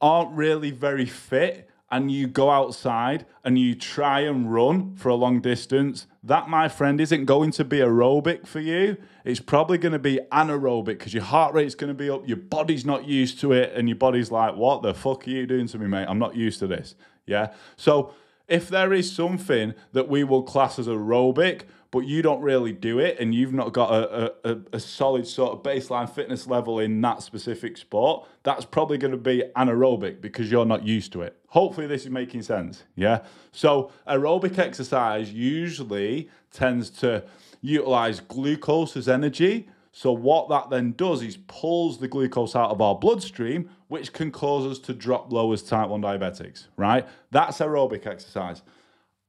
aren't 0.00 0.32
really 0.32 0.70
very 0.70 1.06
fit, 1.06 1.67
and 1.90 2.10
you 2.10 2.26
go 2.26 2.50
outside 2.50 3.24
and 3.44 3.58
you 3.58 3.74
try 3.74 4.20
and 4.20 4.52
run 4.52 4.94
for 4.94 5.08
a 5.08 5.14
long 5.14 5.40
distance, 5.40 6.06
that, 6.22 6.48
my 6.48 6.68
friend, 6.68 7.00
isn't 7.00 7.24
going 7.24 7.50
to 7.52 7.64
be 7.64 7.78
aerobic 7.78 8.46
for 8.46 8.60
you. 8.60 8.96
It's 9.24 9.40
probably 9.40 9.78
going 9.78 9.92
to 9.92 9.98
be 9.98 10.20
anaerobic 10.30 10.86
because 10.86 11.14
your 11.14 11.22
heart 11.22 11.54
rate's 11.54 11.74
going 11.74 11.88
to 11.88 11.94
be 11.94 12.10
up, 12.10 12.28
your 12.28 12.36
body's 12.36 12.84
not 12.84 13.06
used 13.06 13.40
to 13.40 13.52
it, 13.52 13.72
and 13.74 13.88
your 13.88 13.96
body's 13.96 14.30
like, 14.30 14.56
What 14.56 14.82
the 14.82 14.92
fuck 14.92 15.26
are 15.26 15.30
you 15.30 15.46
doing 15.46 15.66
to 15.68 15.78
me, 15.78 15.86
mate? 15.86 16.06
I'm 16.08 16.18
not 16.18 16.36
used 16.36 16.58
to 16.60 16.66
this. 16.66 16.94
Yeah. 17.26 17.52
So, 17.76 18.14
if 18.48 18.68
there 18.70 18.94
is 18.94 19.12
something 19.12 19.74
that 19.92 20.08
we 20.08 20.24
will 20.24 20.42
class 20.42 20.78
as 20.78 20.88
aerobic, 20.88 21.62
but 21.90 22.00
you 22.00 22.20
don't 22.20 22.42
really 22.42 22.72
do 22.72 22.98
it 22.98 23.18
and 23.18 23.34
you've 23.34 23.54
not 23.54 23.72
got 23.72 23.90
a, 23.90 24.34
a, 24.44 24.58
a 24.74 24.80
solid 24.80 25.26
sort 25.26 25.52
of 25.52 25.62
baseline 25.62 26.08
fitness 26.08 26.46
level 26.46 26.80
in 26.80 27.00
that 27.00 27.22
specific 27.22 27.78
sport, 27.78 28.26
that's 28.42 28.64
probably 28.64 28.98
going 28.98 29.12
to 29.12 29.16
be 29.16 29.42
anaerobic 29.56 30.20
because 30.20 30.50
you're 30.50 30.66
not 30.66 30.84
used 30.84 31.12
to 31.12 31.22
it. 31.22 31.36
Hopefully, 31.48 31.86
this 31.86 32.04
is 32.04 32.10
making 32.10 32.42
sense. 32.42 32.84
Yeah. 32.94 33.20
So, 33.52 33.90
aerobic 34.06 34.58
exercise 34.58 35.32
usually 35.32 36.28
tends 36.52 36.90
to 36.90 37.24
utilize 37.62 38.20
glucose 38.20 38.96
as 38.96 39.08
energy. 39.08 39.68
So, 39.92 40.12
what 40.12 40.50
that 40.50 40.68
then 40.68 40.92
does 40.92 41.22
is 41.22 41.38
pulls 41.46 41.98
the 41.98 42.08
glucose 42.08 42.54
out 42.54 42.70
of 42.70 42.82
our 42.82 42.96
bloodstream, 42.96 43.70
which 43.88 44.12
can 44.12 44.30
cause 44.30 44.66
us 44.66 44.78
to 44.80 44.92
drop 44.92 45.32
low 45.32 45.52
as 45.54 45.62
type 45.62 45.88
1 45.88 46.02
diabetics, 46.02 46.66
right? 46.76 47.08
That's 47.30 47.58
aerobic 47.58 48.06
exercise 48.06 48.62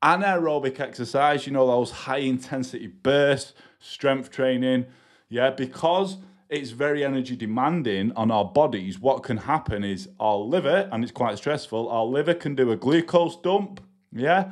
anaerobic 0.03 0.79
exercise, 0.79 1.45
you 1.45 1.53
know, 1.53 1.67
those 1.67 1.91
high 1.91 2.17
intensity 2.17 2.87
bursts, 2.87 3.53
strength 3.79 4.31
training, 4.31 4.85
yeah, 5.29 5.49
because 5.49 6.17
it's 6.49 6.71
very 6.71 7.03
energy 7.05 7.35
demanding 7.35 8.11
on 8.13 8.31
our 8.31 8.45
bodies, 8.45 8.99
what 8.99 9.23
can 9.23 9.37
happen 9.37 9.83
is 9.83 10.09
our 10.19 10.37
liver, 10.37 10.89
and 10.91 11.03
it's 11.03 11.11
quite 11.11 11.37
stressful, 11.37 11.87
our 11.89 12.05
liver 12.05 12.33
can 12.33 12.55
do 12.55 12.71
a 12.71 12.75
glucose 12.75 13.35
dump, 13.37 13.81
yeah, 14.11 14.51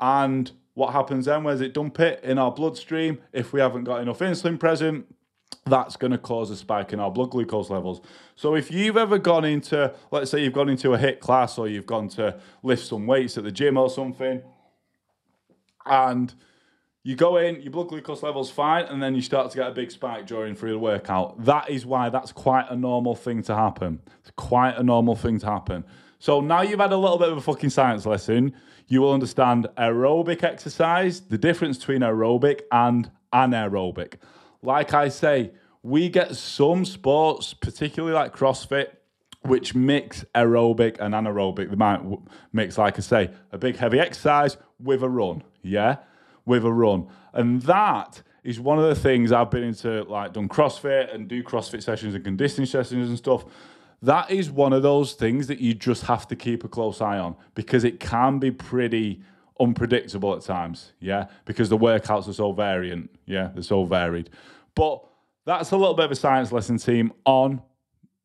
and 0.00 0.52
what 0.74 0.92
happens 0.92 1.26
then? 1.26 1.44
Where 1.44 1.54
does 1.54 1.60
it 1.60 1.72
dump 1.72 2.00
it? 2.00 2.22
In 2.24 2.36
our 2.36 2.50
bloodstream. 2.50 3.20
If 3.32 3.52
we 3.52 3.60
haven't 3.60 3.84
got 3.84 4.00
enough 4.02 4.18
insulin 4.18 4.58
present, 4.58 5.06
that's 5.66 5.96
going 5.96 6.10
to 6.10 6.18
cause 6.18 6.50
a 6.50 6.56
spike 6.56 6.92
in 6.92 7.00
our 7.00 7.10
blood 7.10 7.30
glucose 7.30 7.70
levels. 7.70 8.00
So 8.34 8.54
if 8.54 8.70
you've 8.70 8.96
ever 8.96 9.18
gone 9.18 9.44
into, 9.44 9.94
let's 10.10 10.30
say 10.30 10.42
you've 10.42 10.52
gone 10.52 10.68
into 10.68 10.92
a 10.92 10.98
HIIT 10.98 11.20
class 11.20 11.58
or 11.58 11.68
you've 11.68 11.86
gone 11.86 12.08
to 12.10 12.38
lift 12.62 12.86
some 12.86 13.06
weights 13.06 13.38
at 13.38 13.44
the 13.44 13.52
gym 13.52 13.78
or 13.78 13.88
something, 13.88 14.42
and 15.86 16.34
you 17.02 17.16
go 17.16 17.36
in, 17.36 17.60
your 17.60 17.70
blood 17.70 17.88
glucose 17.88 18.22
level's 18.22 18.50
fine, 18.50 18.86
and 18.86 19.02
then 19.02 19.14
you 19.14 19.20
start 19.20 19.50
to 19.50 19.58
get 19.58 19.68
a 19.68 19.72
big 19.72 19.90
spike 19.90 20.26
during 20.26 20.54
the 20.54 20.78
workout. 20.78 21.44
That 21.44 21.68
is 21.68 21.84
why 21.84 22.08
that's 22.08 22.32
quite 22.32 22.66
a 22.70 22.76
normal 22.76 23.14
thing 23.14 23.42
to 23.42 23.54
happen. 23.54 24.00
It's 24.20 24.30
quite 24.36 24.76
a 24.78 24.82
normal 24.82 25.14
thing 25.14 25.38
to 25.40 25.46
happen. 25.46 25.84
So 26.18 26.40
now 26.40 26.62
you've 26.62 26.80
had 26.80 26.92
a 26.92 26.96
little 26.96 27.18
bit 27.18 27.28
of 27.28 27.36
a 27.36 27.42
fucking 27.42 27.68
science 27.70 28.06
lesson, 28.06 28.54
you 28.86 29.02
will 29.02 29.12
understand 29.12 29.68
aerobic 29.76 30.42
exercise, 30.42 31.20
the 31.20 31.38
difference 31.38 31.78
between 31.78 32.00
aerobic 32.00 32.62
and 32.72 33.10
anaerobic. 33.32 34.14
Like 34.62 34.94
I 34.94 35.08
say, 35.08 35.52
we 35.82 36.08
get 36.08 36.34
some 36.36 36.86
sports, 36.86 37.52
particularly 37.52 38.14
like 38.14 38.34
CrossFit, 38.34 38.88
which 39.44 39.74
mix 39.74 40.24
aerobic 40.34 40.98
and 41.00 41.14
anaerobic. 41.14 41.70
They 41.70 41.76
might 41.76 42.00
mix, 42.52 42.78
like 42.78 42.98
I 42.98 43.02
say, 43.02 43.30
a 43.52 43.58
big 43.58 43.76
heavy 43.76 44.00
exercise 44.00 44.56
with 44.80 45.02
a 45.02 45.08
run. 45.08 45.42
Yeah, 45.62 45.96
with 46.44 46.64
a 46.64 46.72
run, 46.72 47.08
and 47.32 47.62
that 47.62 48.22
is 48.42 48.60
one 48.60 48.78
of 48.78 48.84
the 48.84 48.94
things 48.94 49.32
I've 49.32 49.50
been 49.50 49.64
into, 49.64 50.04
like 50.04 50.34
done 50.34 50.48
CrossFit 50.48 51.14
and 51.14 51.26
do 51.26 51.42
CrossFit 51.42 51.82
sessions 51.82 52.14
and 52.14 52.22
conditioning 52.22 52.66
sessions 52.66 53.08
and 53.08 53.16
stuff. 53.16 53.46
That 54.02 54.30
is 54.30 54.50
one 54.50 54.74
of 54.74 54.82
those 54.82 55.14
things 55.14 55.46
that 55.46 55.60
you 55.60 55.72
just 55.72 56.02
have 56.02 56.28
to 56.28 56.36
keep 56.36 56.62
a 56.62 56.68
close 56.68 57.00
eye 57.00 57.18
on 57.18 57.36
because 57.54 57.84
it 57.84 57.98
can 57.98 58.38
be 58.38 58.50
pretty 58.50 59.22
unpredictable 59.58 60.34
at 60.34 60.42
times. 60.42 60.92
Yeah, 61.00 61.28
because 61.46 61.70
the 61.70 61.78
workouts 61.78 62.28
are 62.28 62.34
so 62.34 62.52
variant. 62.52 63.10
Yeah, 63.24 63.48
they're 63.54 63.62
so 63.62 63.84
varied. 63.84 64.28
But 64.74 65.02
that's 65.46 65.70
a 65.70 65.76
little 65.76 65.94
bit 65.94 66.06
of 66.06 66.10
a 66.10 66.16
science 66.16 66.52
lesson, 66.52 66.76
team, 66.76 67.12
on 67.24 67.62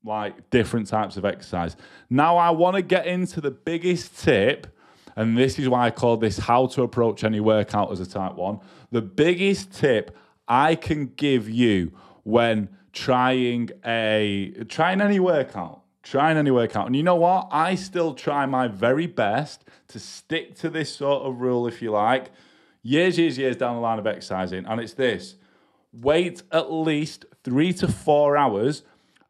like 0.04 0.50
different 0.50 0.88
types 0.88 1.18
of 1.18 1.26
exercise. 1.26 1.76
Now, 2.10 2.38
I 2.38 2.50
want 2.52 2.76
to 2.76 2.82
get 2.82 3.06
into 3.06 3.42
the 3.42 3.52
biggest 3.52 4.18
tip, 4.18 4.68
and 5.16 5.38
this 5.38 5.60
is 5.60 5.68
why 5.68 5.88
I 5.88 5.92
call 5.92 6.18
this 6.18 6.38
how 6.38 6.68
to 6.68 6.84
approach 6.84 7.24
any 7.24 7.40
workout 7.40 7.92
as 7.92 8.00
a 8.00 8.06
type 8.06 8.36
one. 8.36 8.60
The 8.92 9.02
biggest 9.02 9.74
tip 9.74 10.16
I 10.48 10.76
can 10.76 11.08
give 11.16 11.50
you 11.50 11.92
when 12.24 12.70
trying 12.92 13.70
a 13.86 14.54
trying 14.68 15.00
any 15.00 15.20
workout 15.20 15.84
trying 16.02 16.38
any 16.38 16.50
workout 16.50 16.88
and 16.88 16.96
you 16.96 17.04
know 17.04 17.16
what 17.16 17.48
i 17.52 17.76
still 17.76 18.14
try 18.16 18.46
my 18.46 18.68
very 18.68 19.06
best 19.06 19.64
to 19.88 20.00
stick 20.00 20.56
to 20.56 20.70
this 20.70 20.94
sort 20.94 21.22
of 21.24 21.40
rule 21.40 21.68
if 21.68 21.82
you 21.82 21.92
like 21.92 22.32
years 22.82 23.18
years 23.18 23.38
years 23.38 23.56
down 23.56 23.76
the 23.76 23.82
line 23.82 24.00
of 24.00 24.08
exercising 24.08 24.66
and 24.66 24.82
it's 24.82 24.94
this 24.94 25.36
wait 25.94 26.42
at 26.52 26.72
least 26.72 27.26
three 27.44 27.72
to 27.72 27.88
four 27.88 28.36
hours 28.36 28.84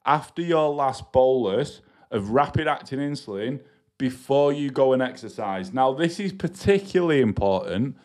after 0.10 0.42
your 0.42 0.74
last 0.74 1.12
bolus 1.12 1.82
of 2.10 2.32
rapid 2.32 2.68
acting 2.68 2.98
insulin 2.98 3.62
before 4.00 4.52
you 4.52 4.72
go 4.72 4.92
and 4.92 5.04
exercise. 5.04 5.72
Now, 5.72 5.94
this 5.94 6.20
is 6.20 6.34
particularly 6.34 7.22
important 7.22 7.96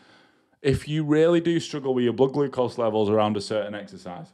if 0.61 0.87
you 0.87 1.02
really 1.02 1.40
do 1.40 1.58
struggle 1.58 1.94
with 1.94 2.04
your 2.04 2.12
blood 2.12 2.34
glucose 2.34 2.76
levels 2.76 3.08
around 3.08 3.38
a 3.38 3.40
certain 3.40 3.75
exercise. 3.75 4.26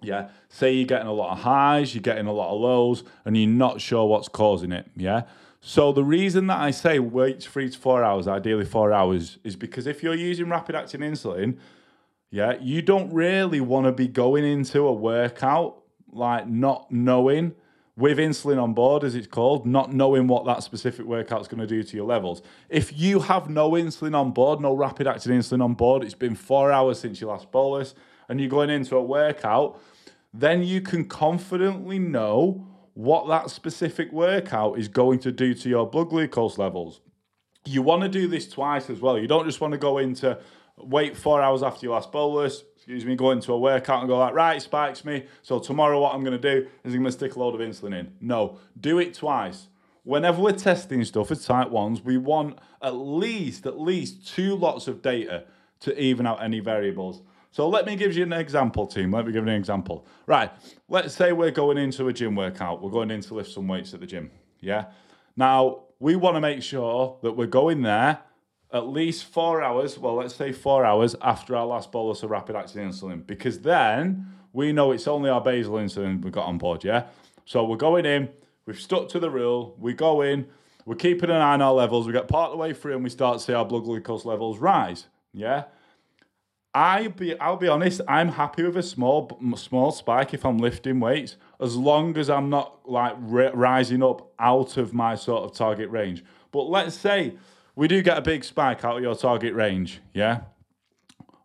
Yeah, 0.00 0.30
say 0.48 0.72
you're 0.72 0.86
getting 0.86 1.06
a 1.06 1.12
lot 1.12 1.32
of 1.32 1.40
highs, 1.40 1.94
you're 1.94 2.02
getting 2.02 2.26
a 2.26 2.32
lot 2.32 2.54
of 2.54 2.60
lows, 2.60 3.04
and 3.26 3.36
you're 3.36 3.48
not 3.48 3.82
sure 3.82 4.06
what's 4.06 4.28
causing 4.28 4.72
it. 4.72 4.86
Yeah. 4.96 5.24
So 5.60 5.92
the 5.92 6.04
reason 6.04 6.46
that 6.46 6.58
I 6.58 6.70
say 6.70 6.98
wait 7.00 7.42
three 7.42 7.68
to 7.68 7.78
four 7.78 8.02
hours, 8.02 8.26
ideally 8.26 8.64
four 8.64 8.94
hours, 8.94 9.38
is 9.44 9.56
because 9.56 9.86
if 9.86 10.02
you're 10.02 10.14
using 10.14 10.48
rapid 10.48 10.74
acting 10.74 11.00
insulin, 11.02 11.58
yeah, 12.30 12.56
you 12.60 12.80
don't 12.80 13.12
really 13.12 13.60
want 13.60 13.86
to 13.86 13.92
be 13.92 14.08
going 14.08 14.44
into 14.44 14.86
a 14.86 14.92
workout 14.92 15.83
like 16.14 16.48
not 16.48 16.90
knowing 16.90 17.54
with 17.96 18.18
insulin 18.18 18.60
on 18.60 18.74
board, 18.74 19.04
as 19.04 19.14
it's 19.14 19.26
called, 19.26 19.66
not 19.66 19.92
knowing 19.92 20.26
what 20.26 20.44
that 20.46 20.62
specific 20.62 21.06
workout's 21.06 21.46
going 21.46 21.60
to 21.60 21.66
do 21.66 21.82
to 21.82 21.96
your 21.96 22.06
levels. 22.06 22.42
If 22.68 22.98
you 22.98 23.20
have 23.20 23.48
no 23.48 23.72
insulin 23.72 24.16
on 24.16 24.32
board, 24.32 24.60
no 24.60 24.74
rapid 24.74 25.06
acting 25.06 25.32
insulin 25.32 25.62
on 25.62 25.74
board, 25.74 26.02
it's 26.02 26.14
been 26.14 26.34
four 26.34 26.72
hours 26.72 26.98
since 26.98 27.20
your 27.20 27.30
last 27.30 27.52
bolus, 27.52 27.94
and 28.28 28.40
you're 28.40 28.50
going 28.50 28.70
into 28.70 28.96
a 28.96 29.02
workout, 29.02 29.80
then 30.32 30.64
you 30.64 30.80
can 30.80 31.04
confidently 31.04 32.00
know 32.00 32.66
what 32.94 33.28
that 33.28 33.50
specific 33.50 34.10
workout 34.12 34.78
is 34.78 34.88
going 34.88 35.20
to 35.20 35.30
do 35.30 35.54
to 35.54 35.68
your 35.68 35.88
blood 35.88 36.08
glucose 36.08 36.58
levels. 36.58 37.00
You 37.64 37.82
want 37.82 38.02
to 38.02 38.08
do 38.08 38.26
this 38.26 38.48
twice 38.48 38.90
as 38.90 39.00
well. 39.00 39.18
You 39.18 39.28
don't 39.28 39.46
just 39.46 39.60
want 39.60 39.72
to 39.72 39.78
go 39.78 39.98
into 39.98 40.38
wait 40.78 41.16
four 41.16 41.40
hours 41.40 41.62
after 41.62 41.86
your 41.86 41.94
last 41.94 42.10
bolus, 42.12 42.64
excuse 42.76 43.04
me, 43.04 43.16
go 43.16 43.30
into 43.30 43.52
a 43.52 43.58
workout 43.58 44.00
and 44.00 44.08
go 44.08 44.18
like, 44.18 44.34
right, 44.34 44.60
spikes 44.60 45.04
me. 45.04 45.24
So 45.42 45.58
tomorrow 45.58 46.00
what 46.00 46.14
I'm 46.14 46.22
going 46.22 46.38
to 46.40 46.60
do 46.60 46.68
is 46.84 46.92
I'm 46.92 47.00
going 47.00 47.04
to 47.04 47.12
stick 47.12 47.36
a 47.36 47.38
load 47.38 47.54
of 47.54 47.60
insulin 47.60 47.98
in. 47.98 48.12
No, 48.20 48.58
do 48.78 48.98
it 48.98 49.14
twice. 49.14 49.68
Whenever 50.02 50.42
we're 50.42 50.52
testing 50.52 51.02
stuff 51.04 51.30
as 51.30 51.46
type 51.46 51.70
ones, 51.70 52.02
we 52.02 52.18
want 52.18 52.58
at 52.82 52.94
least, 52.94 53.66
at 53.66 53.80
least 53.80 54.34
two 54.34 54.54
lots 54.54 54.86
of 54.86 55.00
data 55.00 55.44
to 55.80 55.98
even 55.98 56.26
out 56.26 56.42
any 56.42 56.60
variables. 56.60 57.22
So 57.52 57.68
let 57.68 57.86
me 57.86 57.96
give 57.96 58.14
you 58.16 58.24
an 58.24 58.32
example, 58.32 58.86
team. 58.86 59.12
Let 59.12 59.26
me 59.26 59.32
give 59.32 59.46
you 59.46 59.50
an 59.50 59.56
example. 59.56 60.06
Right, 60.26 60.50
let's 60.88 61.14
say 61.14 61.32
we're 61.32 61.52
going 61.52 61.78
into 61.78 62.08
a 62.08 62.12
gym 62.12 62.34
workout. 62.34 62.82
We're 62.82 62.90
going 62.90 63.10
in 63.10 63.20
to 63.22 63.34
lift 63.34 63.50
some 63.50 63.68
weights 63.68 63.94
at 63.94 64.00
the 64.00 64.06
gym. 64.06 64.30
Yeah. 64.60 64.86
Now, 65.36 65.84
we 66.00 66.16
want 66.16 66.36
to 66.36 66.40
make 66.40 66.62
sure 66.62 67.18
that 67.22 67.32
we're 67.32 67.46
going 67.46 67.82
there 67.82 68.18
at 68.74 68.88
least 68.88 69.24
four 69.26 69.62
hours, 69.62 69.96
well, 69.98 70.16
let's 70.16 70.34
say 70.34 70.50
four 70.50 70.84
hours 70.84 71.14
after 71.22 71.54
our 71.54 71.64
last 71.64 71.92
bolus 71.92 72.24
of 72.24 72.30
rapid 72.30 72.56
acting 72.56 72.82
insulin, 72.82 73.24
because 73.24 73.60
then 73.60 74.26
we 74.52 74.72
know 74.72 74.90
it's 74.90 75.06
only 75.06 75.30
our 75.30 75.40
basal 75.40 75.74
insulin 75.74 76.20
we've 76.22 76.32
got 76.32 76.46
on 76.46 76.58
board, 76.58 76.82
yeah? 76.82 77.04
So 77.44 77.64
we're 77.64 77.76
going 77.76 78.04
in, 78.04 78.28
we've 78.66 78.80
stuck 78.80 79.08
to 79.10 79.20
the 79.20 79.30
rule, 79.30 79.76
we 79.78 79.92
go 79.92 80.22
in, 80.22 80.48
we're 80.84 80.96
keeping 80.96 81.30
an 81.30 81.36
eye 81.36 81.54
on 81.54 81.62
our 81.62 81.72
levels, 81.72 82.06
we 82.06 82.12
get 82.12 82.26
part 82.26 82.50
of 82.50 82.58
the 82.58 82.58
way 82.58 82.72
through 82.72 82.94
and 82.94 83.04
we 83.04 83.10
start 83.10 83.38
to 83.38 83.44
see 83.44 83.52
our 83.52 83.64
blood 83.64 83.84
glucose 83.84 84.24
levels 84.24 84.58
rise, 84.58 85.06
yeah? 85.32 85.64
I 86.74 87.06
be 87.06 87.38
I'll 87.38 87.56
be 87.56 87.68
honest, 87.68 88.00
I'm 88.08 88.30
happy 88.30 88.64
with 88.64 88.76
a 88.76 88.82
small 88.82 89.40
small 89.54 89.92
spike 89.92 90.34
if 90.34 90.44
I'm 90.44 90.58
lifting 90.58 90.98
weights, 90.98 91.36
as 91.60 91.76
long 91.76 92.18
as 92.18 92.28
I'm 92.28 92.50
not 92.50 92.80
like 92.90 93.14
rising 93.20 94.02
up 94.02 94.32
out 94.40 94.76
of 94.76 94.92
my 94.92 95.14
sort 95.14 95.44
of 95.44 95.56
target 95.56 95.88
range. 95.90 96.24
But 96.50 96.62
let's 96.62 96.96
say 96.96 97.36
we 97.76 97.88
do 97.88 98.02
get 98.02 98.18
a 98.18 98.22
big 98.22 98.44
spike 98.44 98.84
out 98.84 98.96
of 98.96 99.02
your 99.02 99.16
target 99.16 99.54
range, 99.54 100.00
yeah? 100.12 100.42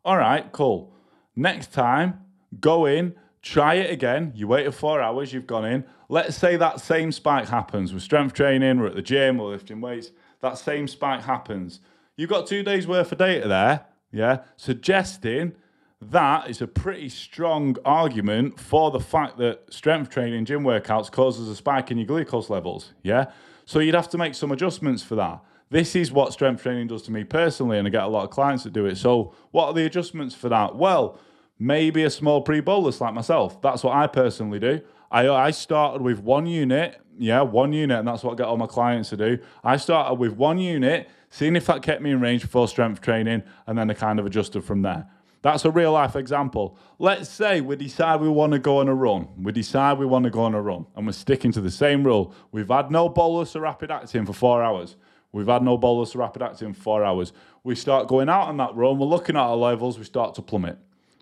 All 0.05 0.17
right, 0.17 0.51
cool. 0.51 0.93
Next 1.36 1.74
time, 1.74 2.21
go 2.59 2.86
in, 2.86 3.15
try 3.41 3.75
it 3.75 3.91
again. 3.91 4.31
You 4.36 4.48
waited 4.48 4.74
four 4.74 5.01
hours, 5.01 5.33
you've 5.33 5.48
gone 5.48 5.65
in. 5.65 5.86
Let's 6.07 6.36
say 6.36 6.55
that 6.57 6.81
same 6.81 7.12
spike 7.12 7.48
happens 7.48 7.93
with 7.93 8.03
strength 8.03 8.33
training, 8.33 8.79
we're 8.79 8.88
at 8.88 8.95
the 8.95 9.01
gym, 9.01 9.38
we're 9.38 9.50
lifting 9.50 9.81
weights. 9.81 10.12
That 10.41 10.57
same 10.57 10.88
spike 10.88 11.24
happens. 11.24 11.79
You've 12.15 12.29
got 12.29 12.48
two 12.48 12.63
days 12.63 12.88
worth 12.88 13.12
of 13.12 13.17
data 13.17 13.48
there, 13.48 13.86
yeah? 14.12 14.39
Suggesting 14.55 15.53
that 16.01 16.50
is 16.50 16.62
a 16.62 16.67
pretty 16.67 17.09
strong 17.09 17.75
argument 17.83 18.59
for 18.59 18.89
the 18.91 19.00
fact 19.00 19.38
that 19.38 19.71
strength 19.71 20.09
training, 20.09 20.45
gym 20.45 20.63
workouts 20.63 21.12
causes 21.12 21.50
a 21.50 21.55
spike 21.55 21.91
in 21.91 21.98
your 21.98 22.07
glucose 22.07 22.50
levels, 22.50 22.93
yeah? 23.03 23.25
So 23.65 23.79
you'd 23.79 23.95
have 23.95 24.09
to 24.09 24.17
make 24.17 24.33
some 24.33 24.51
adjustments 24.51 25.03
for 25.03 25.15
that 25.15 25.43
this 25.72 25.96
is 25.96 26.12
what 26.12 26.34
strength 26.34 26.64
training 26.64 26.88
does 26.88 27.04
to 27.04 27.12
me 27.12 27.24
personally, 27.24 27.78
and 27.78 27.88
I 27.88 27.92
get 27.92 28.04
a 28.04 28.08
lot 28.08 28.24
of 28.24 28.32
clients 28.32 28.64
that 28.64 28.74
do 28.74 28.86
it. 28.86 28.98
So, 28.98 29.34
what 29.52 29.68
are 29.68 29.74
the 29.74 29.86
adjustments 29.86 30.34
for 30.34 30.50
that? 30.50 30.76
Well, 30.76 31.20
maybe 31.60 32.04
a 32.04 32.10
small 32.10 32.42
pre 32.42 32.60
bolus 32.60 33.00
like 33.00 33.14
myself. 33.14 33.62
That's 33.62 33.84
what 33.84 33.96
I 33.96 34.08
personally 34.08 34.60
do. 34.60 34.82
I, 35.12 35.30
I 35.30 35.52
started 35.52 36.02
with 36.02 36.20
one 36.20 36.46
unit, 36.46 37.00
yeah, 37.18 37.42
one 37.42 37.74
unit, 37.74 38.00
and 38.00 38.08
that's 38.08 38.24
what 38.24 38.34
I 38.34 38.36
get 38.36 38.48
all 38.48 38.58
my 38.58 38.68
clients 38.68 39.10
to 39.10 39.18
do. 39.18 39.40
I 39.64 39.78
started 39.78 40.16
with 40.16 40.34
one 40.34 40.58
unit, 40.58 41.10
seeing 41.30 41.56
if 41.56 41.66
that 41.68 41.82
kept 41.82 42.02
me 42.02 42.12
in 42.12 42.22
range 42.22 42.42
before 42.42 42.68
strength 42.68 43.02
training, 43.02 43.44
and 43.68 43.78
then 43.78 43.90
I 43.90 43.94
kind 43.94 44.20
of 44.20 44.26
adjusted 44.26 44.64
from 44.64 44.82
there. 44.82 45.08
That's 45.42 45.64
a 45.66 45.72
real 45.72 45.94
life 45.94 46.16
example. 46.16 46.78
Let's 46.98 47.30
say 47.30 47.62
we 47.62 47.76
decide 47.78 48.20
we 48.20 48.28
want 48.28 48.52
to 48.54 48.60
go 48.60 48.80
on 48.80 48.90
a 48.90 48.94
run. 48.94 49.30
We 49.42 49.54
decide 49.54 49.98
we 49.98 50.06
want 50.06 50.26
to 50.26 50.30
go 50.30 50.42
on 50.42 50.54
a 50.54 50.62
run, 50.62 50.86
and 50.96 51.06
we're 51.06 51.14
sticking 51.14 51.52
to 51.54 51.62
the 51.62 51.72
same 51.72 52.04
rule. 52.04 52.34
We've 52.52 52.68
had 52.68 52.92
no 52.92 53.08
bolus 53.08 53.56
or 53.56 53.62
rapid 53.62 53.90
acting 53.90 54.26
for 54.26 54.34
four 54.34 54.62
hours. 54.62 54.96
We've 55.31 55.48
had 55.48 55.62
no 55.62 55.77
bolus 55.77 56.15
rapid 56.15 56.41
acting 56.41 56.74
four 56.74 57.03
hours. 57.03 57.33
We 57.63 57.75
start 57.75 58.07
going 58.07 58.29
out 58.29 58.48
on 58.48 58.57
that 58.57 58.75
run. 58.75 58.98
We're 58.98 59.05
looking 59.05 59.36
at 59.36 59.41
our 59.41 59.55
levels. 59.55 59.98
We 59.98 60.05
start 60.05 60.36
to 60.36 60.41
plummet. 60.41 60.77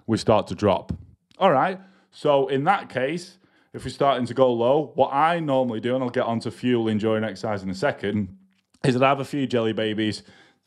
We 0.05 0.17
start 0.17 0.47
to 0.47 0.55
drop. 0.55 0.93
All 1.37 1.51
right. 1.51 1.79
So 2.11 2.47
in 2.47 2.63
that 2.63 2.89
case, 2.89 3.37
if 3.73 3.83
we're 3.83 3.91
starting 3.91 4.25
to 4.27 4.33
go 4.33 4.51
low, 4.51 4.91
what 4.95 5.13
I 5.13 5.39
normally 5.39 5.81
do, 5.81 5.93
and 5.93 6.03
I'll 6.03 6.09
get 6.09 6.23
onto 6.23 6.49
fueling 6.49 6.97
during 6.97 7.23
exercise 7.23 7.63
in 7.63 7.69
a 7.69 7.75
second, 7.75 8.37
is 8.83 8.93
that 8.93 9.03
I 9.03 9.09
have 9.09 9.19
a 9.19 9.25
few 9.25 9.45
jelly 9.45 9.73
babies 9.73 10.23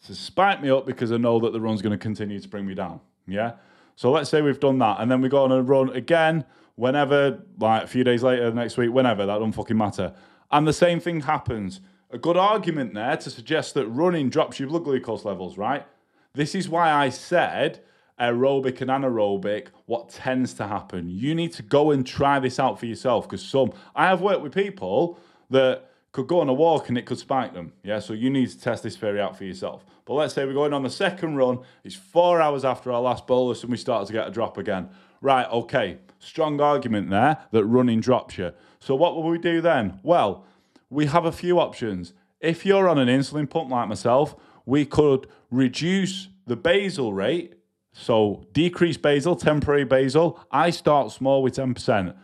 to 0.06 0.14
spike 0.14 0.62
me 0.62 0.70
up 0.70 0.86
because 0.86 1.10
I 1.10 1.16
know 1.16 1.40
that 1.40 1.52
the 1.52 1.60
run's 1.60 1.82
going 1.82 1.92
to 1.92 1.98
continue 1.98 2.38
to 2.38 2.48
bring 2.48 2.66
me 2.66 2.74
down. 2.74 3.00
Yeah. 3.26 3.52
So 3.96 4.10
let's 4.10 4.30
say 4.30 4.42
we've 4.42 4.60
done 4.60 4.78
that, 4.78 5.00
and 5.00 5.10
then 5.10 5.20
we 5.20 5.28
go 5.28 5.44
on 5.44 5.52
a 5.52 5.62
run 5.62 5.90
again 5.90 6.44
whenever, 6.76 7.42
like 7.58 7.84
a 7.84 7.86
few 7.86 8.04
days 8.04 8.22
later, 8.22 8.50
next 8.52 8.76
week, 8.76 8.90
whenever, 8.90 9.26
that 9.26 9.38
don't 9.38 9.52
fucking 9.52 9.76
matter. 9.76 10.14
And 10.50 10.66
the 10.66 10.72
same 10.72 11.00
thing 11.00 11.20
happens 11.20 11.80
a 12.10 12.18
good 12.18 12.36
argument 12.36 12.94
there 12.94 13.16
to 13.16 13.30
suggest 13.30 13.74
that 13.74 13.86
running 13.86 14.30
drops 14.30 14.58
your 14.58 14.68
blood 14.68 14.84
glucose 14.84 15.24
levels, 15.24 15.56
right? 15.56 15.86
This 16.34 16.54
is 16.54 16.68
why 16.68 16.90
I 16.90 17.08
said 17.08 17.80
aerobic 18.20 18.80
and 18.80 18.90
anaerobic, 18.90 19.68
what 19.86 20.10
tends 20.10 20.52
to 20.54 20.66
happen. 20.66 21.08
You 21.08 21.34
need 21.34 21.52
to 21.54 21.62
go 21.62 21.90
and 21.90 22.06
try 22.06 22.38
this 22.38 22.58
out 22.58 22.78
for 22.78 22.86
yourself 22.86 23.26
because 23.26 23.42
some, 23.42 23.72
I 23.94 24.06
have 24.08 24.20
worked 24.20 24.42
with 24.42 24.54
people 24.54 25.18
that 25.48 25.90
could 26.12 26.26
go 26.26 26.40
on 26.40 26.48
a 26.48 26.52
walk 26.52 26.88
and 26.88 26.98
it 26.98 27.06
could 27.06 27.18
spike 27.18 27.54
them. 27.54 27.72
Yeah, 27.82 28.00
so 28.00 28.12
you 28.12 28.28
need 28.28 28.50
to 28.50 28.60
test 28.60 28.82
this 28.82 28.96
theory 28.96 29.20
out 29.20 29.38
for 29.38 29.44
yourself. 29.44 29.86
But 30.04 30.14
let's 30.14 30.34
say 30.34 30.44
we're 30.44 30.52
going 30.52 30.74
on 30.74 30.82
the 30.82 30.90
second 30.90 31.36
run, 31.36 31.60
it's 31.84 31.94
four 31.94 32.42
hours 32.42 32.64
after 32.64 32.92
our 32.92 33.00
last 33.00 33.26
bolus 33.26 33.62
and 33.62 33.70
we 33.70 33.76
start 33.78 34.06
to 34.08 34.12
get 34.12 34.28
a 34.28 34.30
drop 34.30 34.58
again. 34.58 34.90
Right, 35.22 35.48
okay, 35.50 35.98
strong 36.18 36.60
argument 36.60 37.10
there 37.10 37.38
that 37.52 37.64
running 37.64 38.00
drops 38.00 38.36
you. 38.36 38.52
So 38.80 38.94
what 38.94 39.14
will 39.14 39.28
we 39.28 39.38
do 39.38 39.60
then? 39.60 40.00
Well, 40.02 40.44
we 40.90 41.06
have 41.06 41.24
a 41.24 41.32
few 41.32 41.58
options. 41.58 42.12
If 42.40 42.66
you're 42.66 42.88
on 42.88 42.98
an 42.98 43.08
insulin 43.08 43.48
pump 43.48 43.70
like 43.70 43.88
myself, 43.88 44.34
we 44.66 44.84
could 44.84 45.28
reduce 45.50 46.28
the 46.46 46.56
basal 46.56 47.14
rate. 47.14 47.54
So 47.92 48.46
decrease 48.52 48.96
basal, 48.96 49.36
temporary 49.36 49.84
basal. 49.84 50.40
I 50.50 50.70
start 50.70 51.12
small 51.12 51.42
with 51.42 51.54
10%. 51.54 52.14